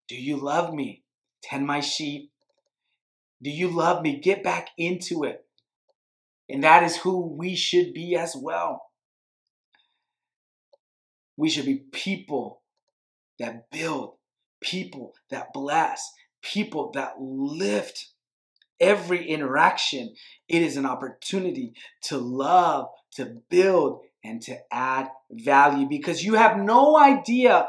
Do 0.09 0.15
you 0.15 0.37
love 0.37 0.73
me? 0.73 1.03
Tend 1.43 1.67
my 1.67 1.81
sheep. 1.81 2.31
Do 3.43 3.51
you 3.51 3.69
love 3.69 4.03
me? 4.03 4.21
Get 4.21 4.43
back 4.43 4.69
into 4.79 5.25
it. 5.25 5.45
And 6.49 6.63
that 6.65 6.83
is 6.83 6.97
who 6.97 7.37
we 7.37 7.57
should 7.57 7.93
be 7.93 8.17
as 8.17 8.37
well. 8.37 8.83
We 11.37 11.51
should 11.51 11.67
be 11.67 11.85
people 11.93 12.63
that 13.39 13.71
build, 13.71 14.15
people 14.61 15.13
that 15.31 15.53
bless, 15.53 16.11
people 16.43 16.93
that 16.95 17.15
lift. 17.19 18.13
Every 18.79 19.27
interaction, 19.27 20.15
it 20.49 20.61
is 20.61 20.77
an 20.77 20.85
opportunity 20.85 21.73
to 22.05 22.19
love, 22.19 22.89
to 23.13 23.41
build, 23.49 24.03
and 24.23 24.43
to 24.43 24.59
add 24.71 25.09
value 25.31 25.89
because 25.89 26.23
you 26.23 26.35
have 26.35 26.59
no 26.59 26.99
idea 26.99 27.69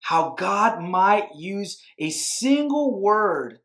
how 0.00 0.34
God 0.38 0.80
might 0.80 1.34
use 1.34 1.82
a 1.98 2.10
single 2.10 3.00
word 3.00 3.58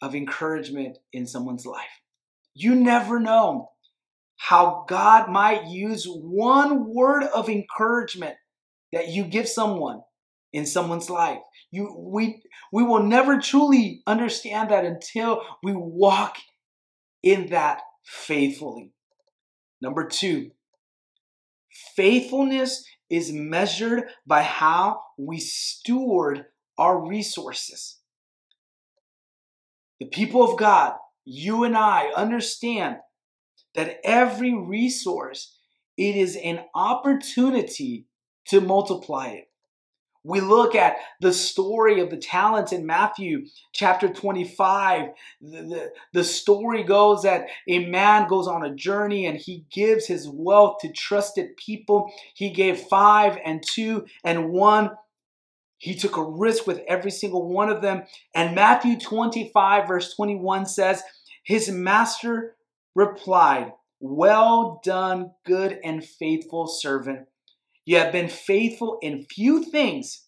of 0.00 0.14
encouragement 0.14 0.98
in 1.12 1.26
someone's 1.26 1.66
life. 1.66 2.00
You 2.54 2.74
never 2.74 3.20
know 3.20 3.70
how 4.36 4.84
God 4.88 5.28
might 5.28 5.66
use 5.66 6.06
one 6.06 6.92
word 6.92 7.24
of 7.24 7.48
encouragement 7.48 8.36
that 8.92 9.08
you 9.08 9.24
give 9.24 9.48
someone 9.48 10.00
in 10.52 10.66
someone's 10.66 11.10
life. 11.10 11.38
You 11.70 11.94
we 11.96 12.42
we 12.72 12.82
will 12.82 13.02
never 13.02 13.38
truly 13.38 14.02
understand 14.06 14.70
that 14.70 14.84
until 14.84 15.42
we 15.62 15.72
walk 15.74 16.38
in 17.22 17.50
that 17.50 17.82
faithfully. 18.04 18.92
Number 19.82 20.06
2, 20.06 20.50
faithfulness 21.94 22.84
is 23.08 23.32
measured 23.32 24.04
by 24.26 24.42
how 24.42 25.00
we 25.18 25.38
steward 25.38 26.46
our 26.78 27.06
resources. 27.06 27.99
The 30.00 30.06
people 30.06 30.42
of 30.42 30.58
God, 30.58 30.94
you 31.24 31.64
and 31.64 31.76
I 31.76 32.08
understand 32.16 32.96
that 33.74 34.00
every 34.02 34.54
resource, 34.54 35.56
it 35.96 36.16
is 36.16 36.36
an 36.36 36.60
opportunity 36.74 38.06
to 38.46 38.60
multiply 38.60 39.28
it. 39.28 39.44
We 40.22 40.40
look 40.40 40.74
at 40.74 40.96
the 41.20 41.32
story 41.32 42.00
of 42.00 42.10
the 42.10 42.16
talents 42.16 42.72
in 42.72 42.84
Matthew 42.84 43.46
chapter 43.72 44.08
25. 44.08 45.08
The, 45.40 45.50
the, 45.50 45.92
the, 46.12 46.24
story 46.24 46.82
goes 46.82 47.22
that 47.22 47.46
a 47.66 47.86
man 47.86 48.28
goes 48.28 48.46
on 48.46 48.64
a 48.64 48.74
journey 48.74 49.24
and 49.24 49.38
he 49.38 49.64
gives 49.72 50.06
his 50.06 50.28
wealth 50.28 50.78
to 50.80 50.92
trusted 50.92 51.56
people. 51.56 52.12
He 52.34 52.50
gave 52.50 52.80
five 52.80 53.38
and 53.42 53.62
two 53.66 54.04
and 54.22 54.50
one 54.50 54.90
he 55.80 55.94
took 55.94 56.18
a 56.18 56.22
risk 56.22 56.66
with 56.66 56.82
every 56.86 57.10
single 57.10 57.48
one 57.48 57.70
of 57.70 57.80
them. 57.80 58.02
And 58.34 58.54
Matthew 58.54 59.00
25, 59.00 59.88
verse 59.88 60.14
21 60.14 60.66
says, 60.66 61.02
His 61.42 61.70
master 61.70 62.56
replied, 62.94 63.72
Well 63.98 64.82
done, 64.84 65.30
good 65.46 65.80
and 65.82 66.04
faithful 66.04 66.66
servant. 66.66 67.28
You 67.86 67.96
have 67.96 68.12
been 68.12 68.28
faithful 68.28 68.98
in 69.00 69.24
few 69.24 69.64
things, 69.64 70.26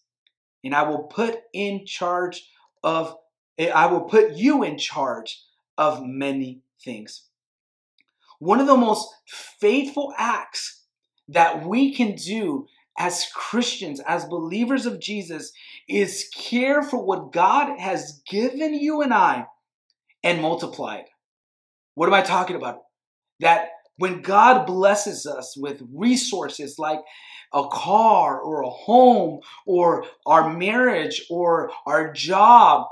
and 0.63 0.73
I 0.73 0.89
will 0.89 1.03
put 1.03 1.41
in 1.53 1.85
charge 1.85 2.49
of 2.83 3.15
I 3.59 3.85
will 3.85 4.01
put 4.01 4.33
you 4.33 4.63
in 4.63 4.79
charge 4.79 5.39
of 5.77 6.01
many 6.03 6.61
things. 6.83 7.25
One 8.39 8.59
of 8.59 8.65
the 8.65 8.75
most 8.75 9.07
faithful 9.27 10.15
acts 10.17 10.81
that 11.27 11.63
we 11.63 11.93
can 11.93 12.15
do 12.15 12.65
as 12.97 13.27
Christians, 13.33 13.99
as 14.07 14.25
believers 14.25 14.85
of 14.85 14.99
Jesus, 14.99 15.51
is 15.87 16.29
care 16.35 16.83
for 16.83 17.03
what 17.03 17.31
God 17.31 17.79
has 17.79 18.21
given 18.29 18.73
you 18.73 19.01
and 19.01 19.13
I 19.13 19.45
and 20.23 20.41
multiply 20.41 20.97
it. 20.97 21.09
What 21.95 22.07
am 22.07 22.13
I 22.13 22.21
talking 22.21 22.55
about? 22.55 22.79
That 23.39 23.69
when 23.97 24.21
God 24.21 24.65
blesses 24.65 25.25
us 25.25 25.55
with 25.57 25.81
resources 25.93 26.79
like 26.79 26.99
a 27.53 27.67
car 27.67 28.39
or 28.39 28.63
a 28.63 28.69
home 28.69 29.41
or 29.65 30.05
our 30.25 30.51
marriage 30.51 31.25
or 31.29 31.71
our 31.85 32.11
job, 32.11 32.87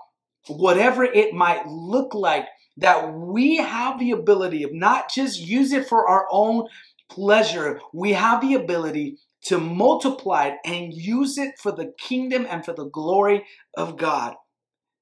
whatever 0.48 1.04
it 1.04 1.34
might 1.34 1.68
look 1.68 2.14
like, 2.14 2.46
that 2.78 3.14
we 3.14 3.58
have 3.58 4.00
the 4.00 4.12
ability 4.12 4.64
of 4.64 4.74
not 4.74 5.12
just 5.12 5.40
use 5.40 5.72
it 5.72 5.88
for 5.88 6.08
our 6.08 6.28
own 6.32 6.68
pleasure, 7.10 7.80
we 7.94 8.14
have 8.14 8.42
the 8.42 8.54
ability 8.54 9.18
to 9.44 9.58
multiply 9.58 10.48
it 10.48 10.58
and 10.66 10.94
use 10.94 11.38
it 11.38 11.58
for 11.58 11.72
the 11.72 11.94
kingdom 11.98 12.46
and 12.50 12.64
for 12.64 12.74
the 12.74 12.86
glory 12.86 13.46
of 13.76 13.98
God. 13.98 14.36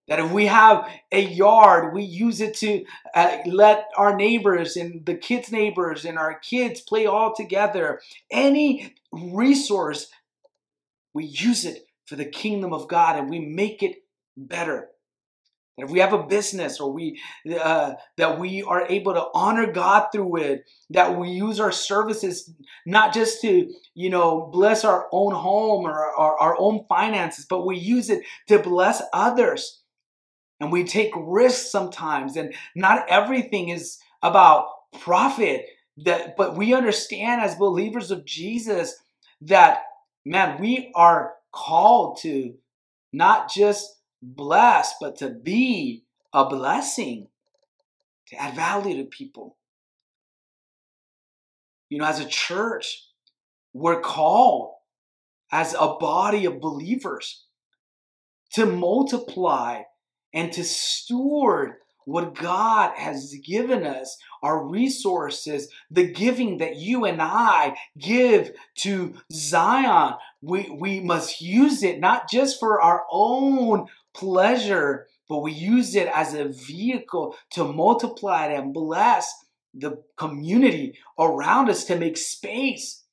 That 0.08 0.20
if 0.20 0.32
we 0.32 0.48
have 0.48 0.90
a 1.12 1.22
yard, 1.22 1.94
we 1.94 2.04
use 2.04 2.42
it 2.42 2.56
to 2.58 2.84
uh, 3.14 3.38
let 3.46 3.86
our 3.96 4.16
neighbors 4.16 4.76
and 4.76 5.06
the 5.06 5.16
kids' 5.16 5.52
neighbors 5.52 6.04
and 6.04 6.18
our 6.18 6.40
kids 6.40 6.82
play 6.82 7.06
all 7.06 7.36
together. 7.36 8.02
Any 8.32 8.96
resource, 9.12 10.08
we 11.14 11.26
use 11.26 11.64
it 11.64 11.86
for 12.08 12.16
the 12.16 12.26
kingdom 12.26 12.74
of 12.74 12.88
God 12.88 13.18
and 13.18 13.30
we 13.30 13.40
make 13.40 13.84
it 13.84 13.98
better 14.36 14.90
if 15.82 15.90
we 15.90 16.00
have 16.00 16.14
a 16.14 16.24
business 16.24 16.80
or 16.80 16.92
we 16.92 17.20
uh, 17.60 17.94
that 18.18 18.40
we 18.40 18.64
are 18.64 18.86
able 18.88 19.14
to 19.14 19.26
honor 19.34 19.72
god 19.72 20.08
through 20.12 20.38
it 20.38 20.64
that 20.90 21.18
we 21.18 21.30
use 21.30 21.60
our 21.60 21.72
services 21.72 22.54
not 22.86 23.14
just 23.14 23.42
to 23.42 23.72
you 23.94 24.10
know 24.10 24.50
bless 24.52 24.84
our 24.84 25.08
own 25.12 25.34
home 25.34 25.86
or 25.86 25.94
our, 25.94 26.38
our 26.40 26.56
own 26.60 26.86
finances 26.90 27.46
but 27.50 27.66
we 27.66 27.78
use 27.78 28.10
it 28.10 28.24
to 28.48 28.60
bless 28.60 29.02
others. 29.14 29.82
And 30.62 30.74
we 30.74 30.84
take 30.84 31.12
risks 31.16 31.72
sometimes 31.72 32.36
and 32.36 32.54
not 32.76 33.06
everything 33.08 33.70
is 33.70 33.98
about 34.22 34.68
profit 35.00 35.66
that 35.98 36.36
but 36.36 36.58
we 36.58 36.74
understand 36.74 37.42
as 37.42 37.56
believers 37.56 38.12
of 38.12 38.26
jesus 38.26 38.96
that 39.40 39.84
man 40.26 40.60
we 40.60 40.92
are 40.96 41.34
called 41.54 42.20
to 42.22 42.56
not 43.14 43.50
just 43.50 43.99
bless, 44.22 44.94
but 45.00 45.18
to 45.18 45.30
be 45.30 46.04
a 46.34 46.46
blessing, 46.46 47.28
to 48.28 48.42
add 48.42 48.56
value 48.56 48.98
to 48.98 49.06
people. 49.06 49.58
You 51.90 52.00
know, 52.00 52.06
as 52.06 52.20
a 52.20 52.28
church, 52.28 53.04
we're 53.74 54.02
called 54.02 54.74
as 55.52 55.74
a 55.74 55.96
body 56.00 56.46
of 56.46 56.62
believers 56.62 57.46
to 58.54 58.66
multiply 58.66 59.82
and 60.34 60.52
to 60.54 60.64
steward 60.64 61.76
what 62.06 62.34
God 62.34 62.94
has 62.96 63.36
given 63.46 63.86
us, 63.86 64.18
our 64.42 64.66
resources, 64.66 65.70
the 65.92 66.12
giving 66.12 66.58
that 66.58 66.76
you 66.76 67.06
and 67.06 67.22
I 67.22 67.78
give 68.00 68.52
to 68.78 69.14
Zion. 69.32 70.16
We, 70.42 70.70
we 70.70 71.02
must 71.02 71.40
use 71.40 71.84
it 71.84 72.00
not 72.00 72.30
just 72.30 72.60
for 72.60 72.82
our 72.82 73.06
own 73.12 73.88
pleasure, 74.20 75.08
but 75.28 75.40
we 75.40 75.52
use 75.52 75.96
it 75.96 76.08
as 76.14 76.34
a 76.34 76.46
vehicle 76.46 77.36
to 77.52 77.64
multiply 77.64 78.48
it 78.48 78.60
and 78.60 78.74
bless 78.74 79.32
the 79.74 80.04
community 80.18 80.98
around 81.18 81.70
us 81.70 81.86
to 81.86 81.96
make 81.96 82.18
space 82.18 83.04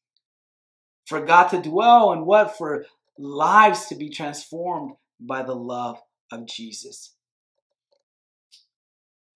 for 1.06 1.25
God 1.25 1.48
to 1.48 1.62
dwell 1.62 2.12
and 2.12 2.26
what? 2.26 2.56
For 2.56 2.86
lives 3.18 3.86
to 3.86 3.94
be 3.94 4.10
transformed 4.10 4.94
by 5.20 5.42
the 5.42 5.54
love 5.54 5.98
of 6.32 6.46
Jesus. 6.46 7.14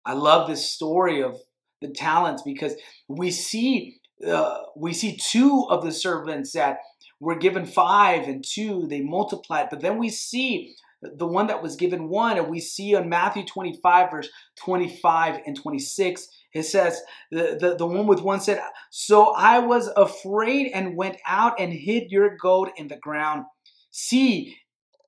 I 0.04 0.14
love 0.14 0.48
this 0.48 0.70
story 0.70 1.22
of 1.22 1.36
the 1.80 1.88
talents 1.88 2.42
because 2.42 2.74
we 3.08 3.30
see 3.30 3.98
uh, 4.26 4.58
we 4.76 4.92
see 4.92 5.16
two 5.16 5.66
of 5.70 5.82
the 5.82 5.92
servants 5.92 6.52
that 6.52 6.78
were 7.20 7.36
given 7.36 7.64
five 7.64 8.28
and 8.28 8.44
two 8.46 8.86
they 8.86 9.00
multiplied 9.00 9.68
but 9.70 9.80
then 9.80 9.96
we 9.96 10.10
see 10.10 10.74
the 11.02 11.26
one 11.26 11.47
that 11.47 11.62
was 11.62 11.76
given 11.76 12.09
one 12.09 12.37
and 12.37 12.49
we 12.49 12.61
see 12.61 12.95
on 12.95 13.09
matthew 13.09 13.45
25 13.45 14.11
verse 14.11 14.28
25 14.57 15.40
and 15.47 15.57
26 15.57 16.28
it 16.52 16.62
says 16.64 17.00
the, 17.30 17.57
the, 17.61 17.76
the 17.76 17.87
one 17.87 18.07
with 18.07 18.21
one 18.21 18.40
said 18.40 18.61
so 18.90 19.33
i 19.35 19.59
was 19.59 19.88
afraid 19.97 20.71
and 20.73 20.97
went 20.97 21.16
out 21.26 21.59
and 21.59 21.73
hid 21.73 22.11
your 22.11 22.37
gold 22.37 22.69
in 22.76 22.88
the 22.88 22.97
ground 22.97 23.45
see 23.90 24.57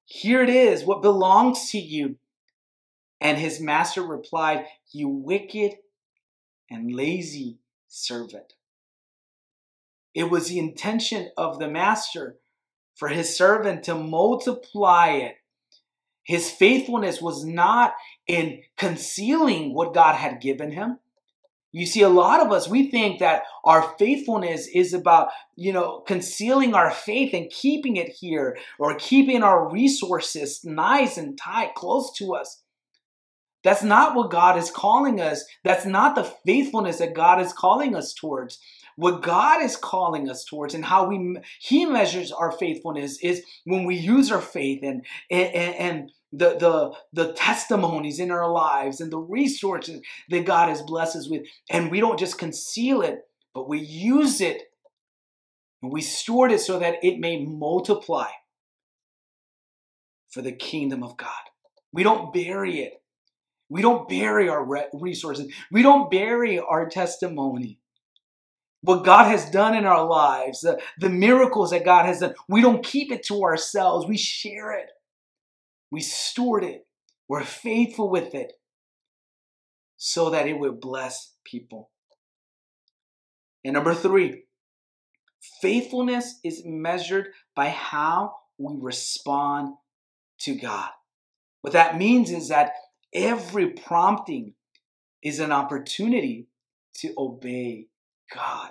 here 0.05 0.43
it 0.43 0.51
is 0.51 0.85
what 0.85 1.03
belongs 1.03 1.71
to 1.71 1.79
you 1.79 2.17
and 3.21 3.39
his 3.39 3.61
master 3.61 4.03
replied 4.03 4.67
you 4.91 5.09
wicked 5.09 5.75
and 6.69 6.93
lazy 6.93 7.59
servant. 7.87 8.55
It 10.15 10.31
was 10.31 10.49
the 10.49 10.59
intention 10.59 11.31
of 11.37 11.59
the 11.59 11.69
master 11.69 12.39
for 12.97 13.09
his 13.09 13.37
servant 13.37 13.85
to 13.85 13.95
multiply 13.95 15.09
it. 15.11 15.37
His 16.25 16.51
faithfulness 16.51 17.21
was 17.21 17.45
not 17.45 17.95
in 18.27 18.63
concealing 18.77 19.75
what 19.75 19.95
God 19.95 20.15
had 20.15 20.41
given 20.41 20.71
him. 20.71 20.99
You 21.73 21.87
see, 21.87 22.03
a 22.03 22.09
lot 22.11 22.41
of 22.41 22.53
us, 22.53 22.69
we 22.69 22.91
think 22.91 23.21
that 23.21 23.45
our 23.65 23.95
faithfulness 23.99 24.67
is 24.67 24.93
about, 24.93 25.29
you 25.57 25.73
know, 25.73 26.01
concealing 26.01 26.75
our 26.75 26.91
faith 26.91 27.33
and 27.33 27.51
keeping 27.51 27.97
it 27.97 28.11
here 28.11 28.59
or 28.79 28.95
keeping 28.97 29.43
our 29.43 29.71
resources 29.73 30.63
nice 30.65 31.17
and 31.17 31.39
tight, 31.39 31.75
close 31.75 32.13
to 32.19 32.35
us. 32.35 32.63
That's 33.65 33.83
not 33.83 34.15
what 34.15 34.31
God 34.31 34.59
is 34.59 34.71
calling 34.71 35.21
us. 35.21 35.45
That's 35.65 35.87
not 35.87 36.15
the 36.15 36.31
faithfulness 36.45 36.99
that 36.99 37.15
God 37.15 37.41
is 37.41 37.55
calling 37.55 37.97
us 37.97 38.13
towards. 38.13 38.59
What 38.97 39.23
God 39.23 39.63
is 39.63 39.77
calling 39.77 40.29
us 40.29 40.45
towards 40.45 40.75
and 40.75 40.85
how 40.85 41.07
we 41.07 41.37
He 41.61 41.87
measures 41.87 42.33
our 42.33 42.53
faithfulness 42.53 43.19
is 43.23 43.43
when 43.65 43.85
we 43.85 43.97
use 43.97 44.31
our 44.31 44.41
faith 44.41 44.81
and 44.83 45.05
and, 45.31 45.75
and 45.75 46.11
the, 46.33 46.57
the, 46.59 46.93
the 47.13 47.33
testimonies 47.35 48.19
in 48.19 48.31
our 48.31 48.51
lives 48.51 49.01
and 49.01 49.13
the 49.13 49.19
resources 49.19 50.01
that 50.31 50.47
God 50.47 50.71
has 50.71 50.81
blessed 50.83 51.17
us 51.17 51.29
with. 51.29 51.43
And 51.71 51.91
we 51.91 52.01
don't 52.01 52.19
just 52.19 52.39
conceal 52.39 53.03
it, 53.03 53.21
but 53.55 53.69
we 53.69 53.81
use 53.81 54.41
it 54.41 54.63
and 55.83 55.93
we 55.93 56.01
steward 56.01 56.53
it 56.53 56.61
so 56.61 56.79
that 56.79 56.97
it 57.03 57.19
may 57.19 57.45
multiply 57.45 58.29
for 60.31 60.41
the 60.41 60.53
kingdom 60.53 61.03
of 61.03 61.17
God. 61.17 61.29
We 61.93 62.03
don't 62.03 62.33
bury 62.33 62.81
it. 62.81 62.95
We 63.69 63.83
don't 63.83 64.09
bury 64.09 64.49
our 64.49 64.67
resources. 64.93 65.53
We 65.71 65.83
don't 65.83 66.11
bury 66.11 66.59
our 66.59 66.89
testimony. 66.89 67.79
What 68.83 69.05
God 69.05 69.25
has 69.25 69.49
done 69.51 69.75
in 69.75 69.85
our 69.85 70.05
lives, 70.05 70.61
the, 70.61 70.81
the 70.99 71.09
miracles 71.09 71.71
that 71.71 71.85
God 71.85 72.07
has 72.07 72.21
done, 72.21 72.35
we 72.49 72.61
don't 72.61 72.85
keep 72.85 73.13
it 73.13 73.25
to 73.27 73.43
ourselves. 73.43 74.07
We 74.07 74.17
share 74.17 74.73
it. 74.73 74.89
We 75.91 76.01
steward 76.01 76.65
it. 76.65 76.87
We're 77.29 77.45
faithful 77.45 78.11
with 78.11 78.35
it 78.35 78.53
so 79.97 80.31
that 80.31 80.49
it 80.49 80.59
will 80.59 80.73
bless 80.73 81.35
people. 81.45 81.91
And 83.65 83.75
number 83.75 83.95
three, 83.95 84.45
faithfulness 85.61 86.41
is 86.43 86.63
measured 86.65 87.29
by 87.55 87.69
how 87.69 88.35
we 88.59 88.75
respond 88.81 89.75
to 90.41 90.57
God. 90.57 90.91
What 91.61 91.75
that 91.75 91.97
means 91.97 92.33
is 92.33 92.49
that 92.49 92.73
Every 93.13 93.71
prompting 93.71 94.55
is 95.23 95.39
an 95.39 95.53
opportunity 95.53 96.49
to 96.97 97.13
obey 97.19 97.89
God. 98.35 98.71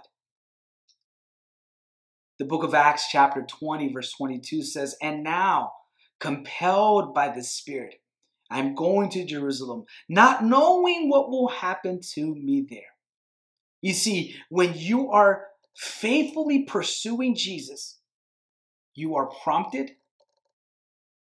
The 2.39 2.45
book 2.45 2.63
of 2.63 2.73
Acts, 2.73 3.07
chapter 3.11 3.45
20, 3.47 3.93
verse 3.93 4.11
22 4.13 4.63
says, 4.63 4.95
And 5.01 5.23
now, 5.23 5.73
compelled 6.19 7.13
by 7.13 7.29
the 7.29 7.43
Spirit, 7.43 7.95
I'm 8.49 8.75
going 8.75 9.09
to 9.11 9.25
Jerusalem, 9.25 9.85
not 10.09 10.43
knowing 10.43 11.09
what 11.09 11.29
will 11.29 11.49
happen 11.49 12.01
to 12.13 12.35
me 12.35 12.65
there. 12.69 12.79
You 13.81 13.93
see, 13.93 14.35
when 14.49 14.73
you 14.75 15.11
are 15.11 15.47
faithfully 15.75 16.63
pursuing 16.63 17.35
Jesus, 17.35 17.99
you 18.93 19.15
are 19.15 19.29
prompted 19.43 19.91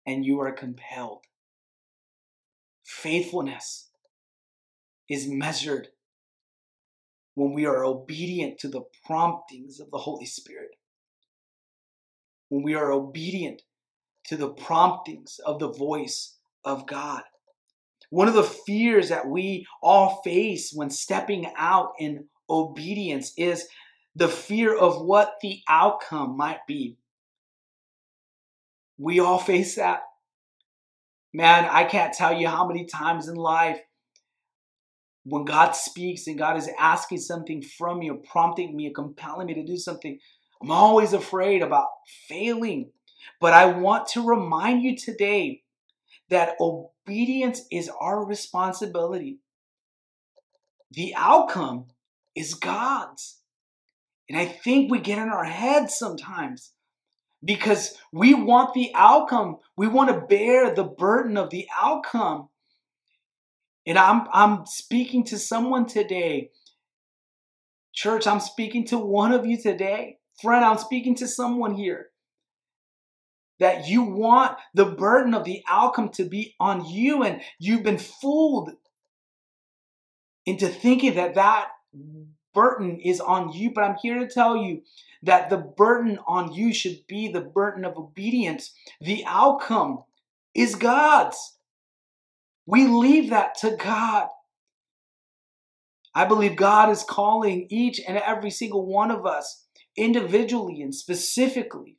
and 0.06 0.24
you 0.24 0.40
are 0.40 0.52
compelled. 0.52 1.24
Faithfulness 2.84 3.90
is 5.08 5.28
measured 5.28 5.88
when 7.34 7.52
we 7.52 7.66
are 7.66 7.84
obedient 7.84 8.58
to 8.60 8.68
the 8.68 8.82
promptings 9.04 9.80
of 9.80 9.90
the 9.90 9.98
Holy 9.98 10.26
Spirit. 10.26 10.76
When 12.48 12.62
we 12.62 12.74
are 12.74 12.92
obedient 12.92 13.62
to 14.26 14.36
the 14.36 14.48
promptings 14.48 15.40
of 15.44 15.58
the 15.58 15.70
voice 15.70 16.36
of 16.64 16.86
God. 16.86 17.22
One 18.10 18.28
of 18.28 18.34
the 18.34 18.44
fears 18.44 19.08
that 19.08 19.26
we 19.26 19.66
all 19.82 20.20
face 20.22 20.72
when 20.72 20.90
stepping 20.90 21.52
out 21.56 21.92
in 21.98 22.26
obedience 22.48 23.32
is 23.36 23.66
the 24.14 24.28
fear 24.28 24.76
of 24.76 25.02
what 25.02 25.34
the 25.42 25.62
outcome 25.68 26.36
might 26.36 26.66
be. 26.66 26.96
We 28.96 29.18
all 29.18 29.38
face 29.38 29.74
that. 29.74 30.02
Man, 31.32 31.68
I 31.68 31.84
can't 31.84 32.14
tell 32.14 32.32
you 32.32 32.46
how 32.46 32.66
many 32.68 32.84
times 32.84 33.26
in 33.26 33.34
life 33.34 33.80
when 35.24 35.44
God 35.44 35.72
speaks 35.72 36.26
and 36.26 36.38
God 36.38 36.56
is 36.56 36.70
asking 36.78 37.18
something 37.18 37.62
from 37.62 37.98
me 37.98 38.10
or 38.10 38.16
prompting 38.16 38.76
me 38.76 38.88
or 38.88 38.92
compelling 38.92 39.46
me 39.46 39.54
to 39.54 39.64
do 39.64 39.76
something, 39.76 40.18
I'm 40.62 40.70
always 40.70 41.12
afraid 41.12 41.62
about 41.62 41.88
failing. 42.28 42.90
But 43.40 43.54
I 43.54 43.66
want 43.66 44.08
to 44.08 44.26
remind 44.26 44.82
you 44.82 44.96
today 44.96 45.62
that 46.28 46.56
obedience 46.60 47.62
is 47.70 47.90
our 48.00 48.24
responsibility. 48.24 49.38
The 50.90 51.14
outcome 51.16 51.86
is 52.34 52.54
God's. 52.54 53.38
And 54.28 54.38
I 54.38 54.46
think 54.46 54.90
we 54.90 55.00
get 55.00 55.18
in 55.18 55.28
our 55.28 55.44
heads 55.44 55.96
sometimes 55.96 56.72
because 57.44 57.96
we 58.12 58.32
want 58.34 58.74
the 58.74 58.90
outcome. 58.94 59.58
We 59.76 59.86
want 59.86 60.10
to 60.10 60.26
bear 60.26 60.74
the 60.74 60.84
burden 60.84 61.36
of 61.36 61.50
the 61.50 61.66
outcome. 61.78 62.48
And 63.86 63.98
I'm, 63.98 64.26
I'm 64.32 64.66
speaking 64.66 65.24
to 65.24 65.38
someone 65.38 65.86
today. 65.86 66.50
Church, 67.92 68.26
I'm 68.26 68.40
speaking 68.40 68.86
to 68.86 68.98
one 68.98 69.32
of 69.32 69.46
you 69.46 69.60
today. 69.60 70.18
Friend, 70.40 70.64
I'm 70.64 70.78
speaking 70.78 71.14
to 71.16 71.28
someone 71.28 71.74
here. 71.74 72.08
That 73.60 73.86
you 73.86 74.02
want 74.02 74.56
the 74.74 74.86
burden 74.86 75.32
of 75.32 75.44
the 75.44 75.62
outcome 75.68 76.08
to 76.10 76.24
be 76.24 76.56
on 76.58 76.84
you, 76.86 77.22
and 77.22 77.40
you've 77.60 77.84
been 77.84 77.98
fooled 77.98 78.72
into 80.44 80.66
thinking 80.66 81.14
that 81.14 81.36
that 81.36 81.68
burden 82.52 82.98
is 82.98 83.20
on 83.20 83.52
you. 83.52 83.70
But 83.72 83.84
I'm 83.84 83.96
here 84.02 84.18
to 84.18 84.28
tell 84.28 84.56
you 84.56 84.82
that 85.22 85.50
the 85.50 85.56
burden 85.58 86.18
on 86.26 86.52
you 86.52 86.74
should 86.74 87.06
be 87.06 87.28
the 87.28 87.40
burden 87.40 87.84
of 87.84 87.96
obedience. 87.96 88.74
The 89.00 89.24
outcome 89.26 90.02
is 90.54 90.74
God's. 90.74 91.56
We 92.66 92.86
leave 92.86 93.30
that 93.30 93.56
to 93.58 93.76
God. 93.76 94.28
I 96.14 96.24
believe 96.24 96.56
God 96.56 96.90
is 96.90 97.02
calling 97.02 97.66
each 97.70 98.00
and 98.06 98.16
every 98.16 98.50
single 98.50 98.86
one 98.86 99.10
of 99.10 99.26
us 99.26 99.66
individually 99.96 100.80
and 100.80 100.94
specifically, 100.94 101.98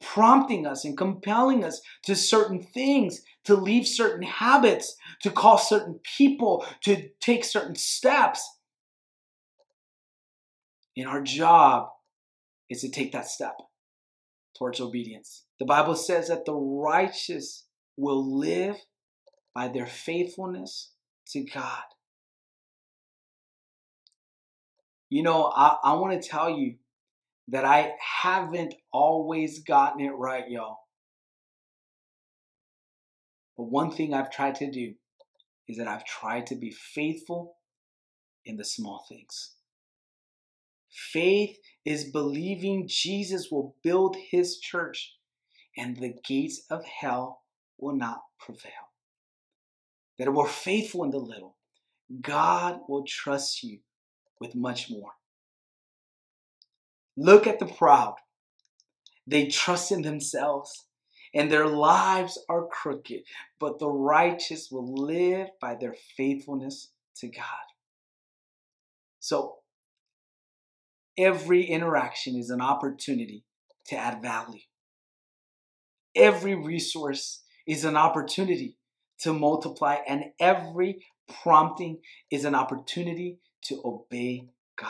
prompting 0.00 0.66
us 0.66 0.84
and 0.84 0.96
compelling 0.96 1.62
us 1.62 1.80
to 2.04 2.16
certain 2.16 2.62
things, 2.62 3.22
to 3.44 3.54
leave 3.54 3.86
certain 3.86 4.22
habits, 4.22 4.96
to 5.22 5.30
call 5.30 5.58
certain 5.58 6.00
people, 6.16 6.64
to 6.84 7.08
take 7.20 7.44
certain 7.44 7.74
steps. 7.74 8.48
And 10.96 11.06
our 11.06 11.22
job 11.22 11.90
is 12.70 12.80
to 12.80 12.90
take 12.90 13.12
that 13.12 13.26
step 13.26 13.56
towards 14.56 14.80
obedience. 14.80 15.44
The 15.58 15.66
Bible 15.66 15.96
says 15.96 16.28
that 16.28 16.46
the 16.46 16.54
righteous 16.54 17.66
will 17.96 18.38
live 18.38 18.76
by 19.54 19.68
their 19.68 19.86
faithfulness 19.86 20.92
to 21.28 21.44
God. 21.44 21.82
You 25.08 25.22
know, 25.22 25.52
I, 25.54 25.76
I 25.82 25.92
want 25.94 26.20
to 26.20 26.28
tell 26.28 26.50
you 26.50 26.76
that 27.48 27.64
I 27.64 27.94
haven't 28.22 28.74
always 28.92 29.64
gotten 29.64 30.00
it 30.00 30.10
right, 30.10 30.48
y'all. 30.48 30.78
But 33.56 33.64
one 33.64 33.90
thing 33.90 34.14
I've 34.14 34.30
tried 34.30 34.54
to 34.56 34.70
do 34.70 34.94
is 35.68 35.76
that 35.78 35.88
I've 35.88 36.04
tried 36.04 36.46
to 36.46 36.54
be 36.54 36.70
faithful 36.70 37.56
in 38.44 38.56
the 38.56 38.64
small 38.64 39.04
things. 39.08 39.54
Faith 40.90 41.56
is 41.84 42.04
believing 42.04 42.88
Jesus 42.88 43.48
will 43.50 43.76
build 43.82 44.16
his 44.30 44.58
church 44.58 45.14
and 45.76 45.96
the 45.96 46.14
gates 46.26 46.62
of 46.70 46.84
hell 46.84 47.42
will 47.78 47.94
not 47.94 48.22
prevail. 48.38 48.89
That 50.20 50.34
we're 50.34 50.46
faithful 50.46 51.04
in 51.04 51.10
the 51.12 51.18
little, 51.18 51.56
God 52.20 52.80
will 52.86 53.04
trust 53.04 53.62
you 53.62 53.78
with 54.38 54.54
much 54.54 54.90
more. 54.90 55.12
Look 57.16 57.46
at 57.46 57.58
the 57.58 57.64
proud. 57.64 58.16
They 59.26 59.46
trust 59.46 59.90
in 59.90 60.02
themselves, 60.02 60.84
and 61.32 61.50
their 61.50 61.66
lives 61.66 62.38
are 62.50 62.66
crooked, 62.66 63.22
but 63.58 63.78
the 63.78 63.88
righteous 63.88 64.68
will 64.70 64.92
live 64.92 65.48
by 65.58 65.74
their 65.74 65.94
faithfulness 66.18 66.90
to 67.16 67.28
God. 67.28 67.64
So, 69.20 69.60
every 71.16 71.64
interaction 71.64 72.36
is 72.36 72.50
an 72.50 72.60
opportunity 72.60 73.46
to 73.86 73.96
add 73.96 74.20
value. 74.20 74.60
Every 76.14 76.54
resource 76.54 77.42
is 77.66 77.86
an 77.86 77.96
opportunity 77.96 78.76
to 79.22 79.32
multiply, 79.32 79.98
and 80.08 80.24
every 80.38 81.04
prompting 81.42 81.98
is 82.30 82.44
an 82.44 82.54
opportunity 82.54 83.38
to 83.62 83.80
obey 83.84 84.48
God. 84.78 84.88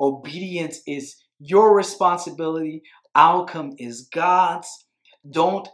Obedience 0.00 0.80
is 0.86 1.16
your 1.40 1.74
responsibility, 1.74 2.82
outcome 3.14 3.74
is 3.78 4.08
God's. 4.12 4.86
Don't 5.28 5.68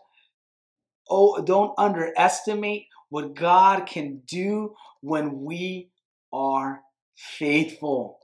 oh, 1.09 1.43
don't 1.43 1.75
underestimate 1.79 2.87
what 3.11 3.35
God 3.35 3.87
can 3.87 4.23
do 4.27 4.75
when 5.01 5.43
we 5.43 5.91
are 6.33 6.81
faithful 7.15 8.19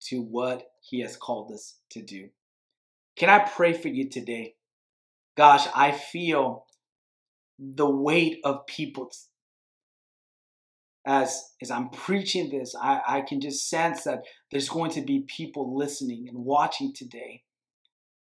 to 0.00 0.20
what 0.20 0.64
he 0.82 1.00
has 1.00 1.16
called 1.16 1.52
us 1.52 1.76
to 1.90 2.02
do. 2.02 2.28
Can 3.16 3.30
I 3.30 3.40
pray 3.40 3.72
for 3.72 3.88
you 3.88 4.08
today? 4.08 4.54
Gosh, 5.36 5.66
I 5.74 5.92
feel 5.92 6.66
the 7.58 7.90
weight 7.90 8.38
of 8.44 8.66
people. 8.66 9.10
as 11.06 11.52
as 11.62 11.70
I'm 11.70 11.90
preaching 11.90 12.50
this, 12.50 12.74
I, 12.80 13.00
I 13.08 13.20
can 13.22 13.40
just 13.40 13.68
sense 13.68 14.04
that 14.04 14.24
there's 14.50 14.68
going 14.68 14.90
to 14.92 15.00
be 15.02 15.20
people 15.26 15.76
listening 15.76 16.28
and 16.28 16.44
watching 16.44 16.92
today. 16.94 17.44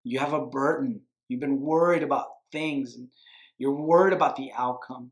You 0.03 0.19
have 0.19 0.33
a 0.33 0.45
burden. 0.45 1.01
You've 1.27 1.39
been 1.41 1.61
worried 1.61 2.03
about 2.03 2.27
things 2.51 2.95
and 2.95 3.09
you're 3.57 3.73
worried 3.73 4.13
about 4.13 4.35
the 4.35 4.51
outcome. 4.57 5.11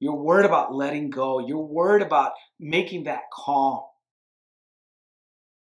You're 0.00 0.14
worried 0.14 0.46
about 0.46 0.74
letting 0.74 1.10
go. 1.10 1.46
You're 1.46 1.58
worried 1.58 2.02
about 2.02 2.32
making 2.60 3.04
that 3.04 3.30
call 3.32 3.98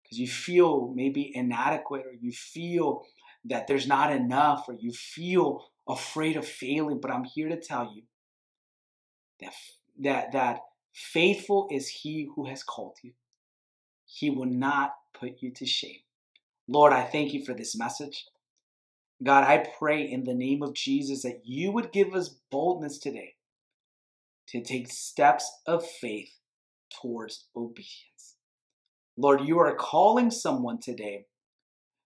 because 0.03 0.19
you 0.19 0.29
feel 0.29 0.93
maybe 0.95 1.31
inadequate 1.35 2.07
or 2.07 2.13
you 2.21 2.33
feel 2.33 3.05
that 3.45 3.67
there's 3.67 3.87
not 3.87 4.13
enough 4.13 4.65
or 4.69 4.75
you 4.81 4.93
feel 4.93 5.70
afraid 5.91 6.37
of 6.37 6.47
failing. 6.47 7.01
But 7.01 7.11
I'm 7.11 7.25
here 7.25 7.49
to 7.49 7.61
tell 7.61 7.93
you 7.95 8.03
that, 9.41 9.53
that, 10.01 10.33
that 10.33 10.61
faithful 10.93 11.69
is 11.71 11.89
he 11.89 12.29
who 12.35 12.47
has 12.47 12.63
called 12.63 12.97
you. 13.03 13.13
He 14.07 14.31
will 14.31 14.47
not 14.47 14.95
put 15.13 15.41
you 15.41 15.53
to 15.53 15.67
shame. 15.67 16.01
Lord, 16.67 16.93
I 16.93 17.05
thank 17.05 17.33
you 17.33 17.45
for 17.45 17.55
this 17.55 17.77
message. 17.77 18.27
God, 19.23 19.45
I 19.45 19.67
pray 19.79 20.03
in 20.03 20.25
the 20.25 20.35
name 20.35 20.63
of 20.63 20.75
Jesus 20.75 21.23
that 21.23 21.43
you 21.45 21.73
would 21.73 21.93
give 21.93 22.15
us 22.15 22.37
boldness 22.51 22.99
today 22.99 23.35
to 24.49 24.63
take 24.63 24.91
steps 24.91 25.51
of 25.67 25.87
faith 25.87 26.31
towards 27.01 27.47
obedience. 27.55 28.37
Lord, 29.17 29.43
you 29.43 29.59
are 29.59 29.75
calling 29.75 30.31
someone 30.31 30.81
today 30.81 31.27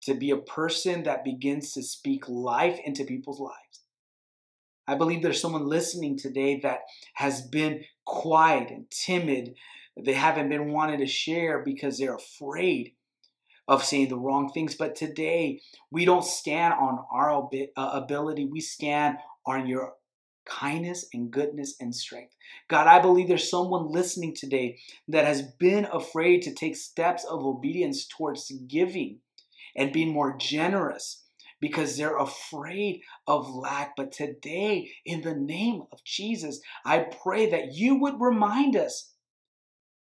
to 0.04 0.14
be 0.14 0.32
a 0.32 0.38
person 0.38 1.04
that 1.04 1.24
begins 1.24 1.74
to 1.74 1.84
speak 1.84 2.28
life 2.28 2.80
into 2.84 3.04
people's 3.04 3.40
lives. 3.40 3.56
I 4.88 4.96
believe 4.96 5.22
there's 5.22 5.42
someone 5.42 5.68
listening 5.68 6.18
today 6.18 6.60
that 6.62 6.80
has 7.14 7.42
been 7.42 7.84
quiet 8.06 8.72
and 8.72 8.90
timid. 8.90 9.54
They 9.96 10.14
haven't 10.14 10.50
been 10.50 10.72
wanting 10.72 11.00
to 11.00 11.06
share 11.06 11.64
because 11.64 11.98
they're 11.98 12.16
afraid 12.16 12.94
of 13.68 13.84
saying 13.84 14.10
the 14.10 14.18
wrong 14.18 14.50
things. 14.52 14.76
But 14.76 14.96
today, 14.96 15.62
we 15.92 16.06
don't 16.06 16.24
stand 16.24 16.74
on 16.74 17.06
our 17.12 17.48
uh, 17.78 17.90
ability, 17.94 18.46
we 18.46 18.62
stand 18.62 19.18
on 19.46 19.68
your 19.68 19.94
kindness 20.46 21.06
and 21.14 21.30
goodness 21.30 21.76
and 21.80 21.94
strength. 21.94 22.34
God, 22.68 22.88
I 22.88 23.00
believe 23.00 23.28
there's 23.28 23.50
someone 23.50 23.92
listening 23.92 24.36
today 24.36 24.80
that 25.08 25.26
has 25.26 25.44
been 25.60 25.88
afraid 25.94 26.42
to 26.44 26.54
take 26.54 26.76
steps 26.76 27.24
of 27.26 27.46
obedience 27.46 28.08
towards 28.08 28.52
giving 28.68 29.20
and 29.76 29.94
being 29.94 30.12
more 30.12 30.36
generous 30.38 31.24
because 31.62 31.98
they're 31.98 32.18
afraid 32.18 33.02
of 33.28 33.54
lack. 33.54 33.96
But 33.96 34.12
today, 34.12 34.92
in 35.06 35.22
the 35.22 35.36
name 35.36 35.84
of 35.92 36.04
Jesus, 36.04 36.62
I 36.86 37.00
pray 37.00 37.50
that 37.50 37.74
you 37.74 37.96
would 37.96 38.20
remind 38.20 38.76
us 38.76 39.14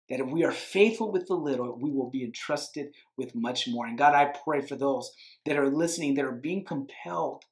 that 0.08 0.20
if 0.20 0.26
we 0.26 0.44
are 0.44 0.52
faithful 0.52 1.12
with 1.12 1.28
the 1.28 1.34
little, 1.34 1.78
we 1.80 1.90
will 1.92 2.10
be 2.10 2.24
entrusted 2.24 2.88
with 3.16 3.34
much 3.34 3.68
more. 3.68 3.86
And 3.86 3.96
God, 3.96 4.14
I 4.14 4.34
pray 4.44 4.60
for 4.60 4.74
those 4.74 5.12
that 5.46 5.56
are 5.56 5.70
listening, 5.70 6.14
that 6.14 6.24
are 6.24 6.32
being 6.32 6.64
compelled 6.64 7.44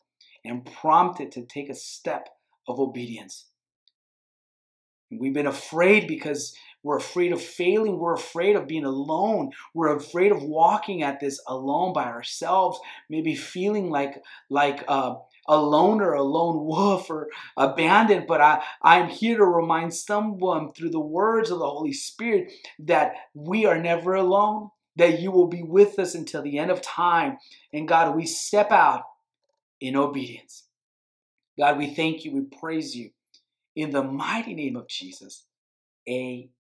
and 0.45 0.65
prompted 0.65 1.31
to 1.33 1.47
take 1.47 1.71
a 1.71 1.75
step 1.75 2.29
of 2.67 2.81
obedience. 2.81 3.47
We've 5.11 5.33
been 5.33 5.47
afraid 5.47 6.07
because 6.07 6.55
we're 6.83 6.97
afraid 6.97 7.33
of 7.33 7.43
failing. 7.43 7.99
We're 7.99 8.15
afraid 8.15 8.57
of 8.57 8.69
being 8.69 8.85
alone. 8.85 9.51
We're 9.75 9.97
afraid 9.97 10.33
of 10.33 10.43
walking 10.43 11.03
at 11.03 11.21
this 11.21 11.41
alone 11.47 11.93
by 11.93 12.05
ourselves, 12.05 12.79
maybe 13.11 13.35
feeling 13.35 13.91
like 13.91 14.23
like 14.49 14.85
uh, 14.87 15.17
a 15.47 15.61
loner, 15.61 16.13
a 16.13 16.23
lone 16.23 16.65
wolf, 16.67 17.11
or 17.11 17.29
abandoned. 17.57 18.27
But 18.27 18.41
I, 18.41 18.63
I'm 18.83 19.09
here 19.09 19.39
to 19.39 19.45
remind 19.45 19.93
someone 19.95 20.73
through 20.73 20.91
the 20.91 21.01
words 21.01 21.51
of 21.51 21.59
the 21.59 21.69
Holy 21.69 21.93
Spirit 21.93 22.53
that 22.81 23.13
we 23.35 23.67
are 23.67 23.79
never 23.79 24.15
alone, 24.15 24.71
that 24.97 25.21
you 25.21 25.33
will 25.33 25.49
be 25.49 25.63
with 25.63 25.99
us 25.99 26.15
until 26.15 26.43
the 26.43 26.59
end 26.59 26.71
of 26.71 26.81
time. 26.81 27.39
And 27.73 27.89
God, 27.89 28.15
we 28.15 28.25
step 28.25 28.71
out 28.71 29.03
in 29.81 29.97
obedience. 29.97 30.65
God, 31.59 31.77
we 31.77 31.93
thank 31.93 32.25
you, 32.25 32.33
we 32.33 32.43
praise 32.43 32.95
you. 32.95 33.11
In 33.75 33.91
the 33.91 34.03
mighty 34.03 34.55
name 34.55 34.77
of 34.77 34.89
Jesus, 34.89 35.45
amen. 36.09 36.51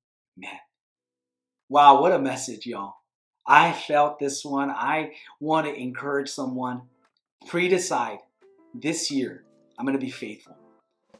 Wow, 1.68 2.00
what 2.00 2.12
a 2.12 2.18
message, 2.18 2.66
y'all. 2.66 2.94
I 3.46 3.72
felt 3.72 4.18
this 4.18 4.44
one. 4.44 4.70
I 4.70 5.12
want 5.40 5.66
to 5.66 5.74
encourage 5.74 6.28
someone. 6.30 6.82
Pre 7.46 7.68
decide 7.68 8.18
this 8.74 9.10
year, 9.10 9.44
I'm 9.78 9.86
going 9.86 9.98
to 9.98 10.04
be 10.04 10.10
faithful. 10.10 10.56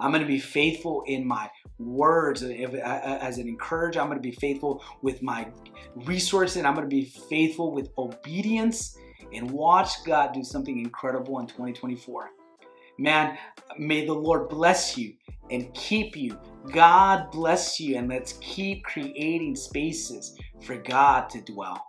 I'm 0.01 0.11
going 0.11 0.23
to 0.23 0.29
be 0.29 0.39
faithful 0.39 1.03
in 1.07 1.27
my 1.27 1.51
words 1.79 2.43
as 2.43 3.39
an 3.39 3.49
encourager. 3.49 4.01
I'm 4.01 4.07
going 4.07 4.19
to 4.19 4.23
be 4.23 4.35
faithful 4.35 4.83
with 5.03 5.23
my 5.23 5.49
resources. 5.97 6.63
I'm 6.65 6.75
going 6.75 6.89
to 6.89 6.97
be 6.97 7.05
faithful 7.05 7.73
with 7.73 7.91
obedience 7.99 8.97
and 9.33 9.51
watch 9.51 10.05
God 10.05 10.33
do 10.33 10.45
something 10.45 10.79
incredible 10.79 11.41
in 11.41 11.47
2024. 11.47 12.31
Man, 12.99 13.37
may 13.79 14.07
the 14.07 14.15
Lord 14.15 14.49
bless 14.49 14.97
you 14.97 15.15
and 15.51 15.73
keep 15.75 16.17
you. 16.17 16.39
God 16.73 17.31
bless 17.31 17.81
you, 17.81 17.97
and 17.97 18.09
let's 18.09 18.35
keep 18.35 18.85
creating 18.85 19.57
spaces 19.57 20.37
for 20.63 20.77
God 20.77 21.31
to 21.31 21.41
dwell. 21.41 21.85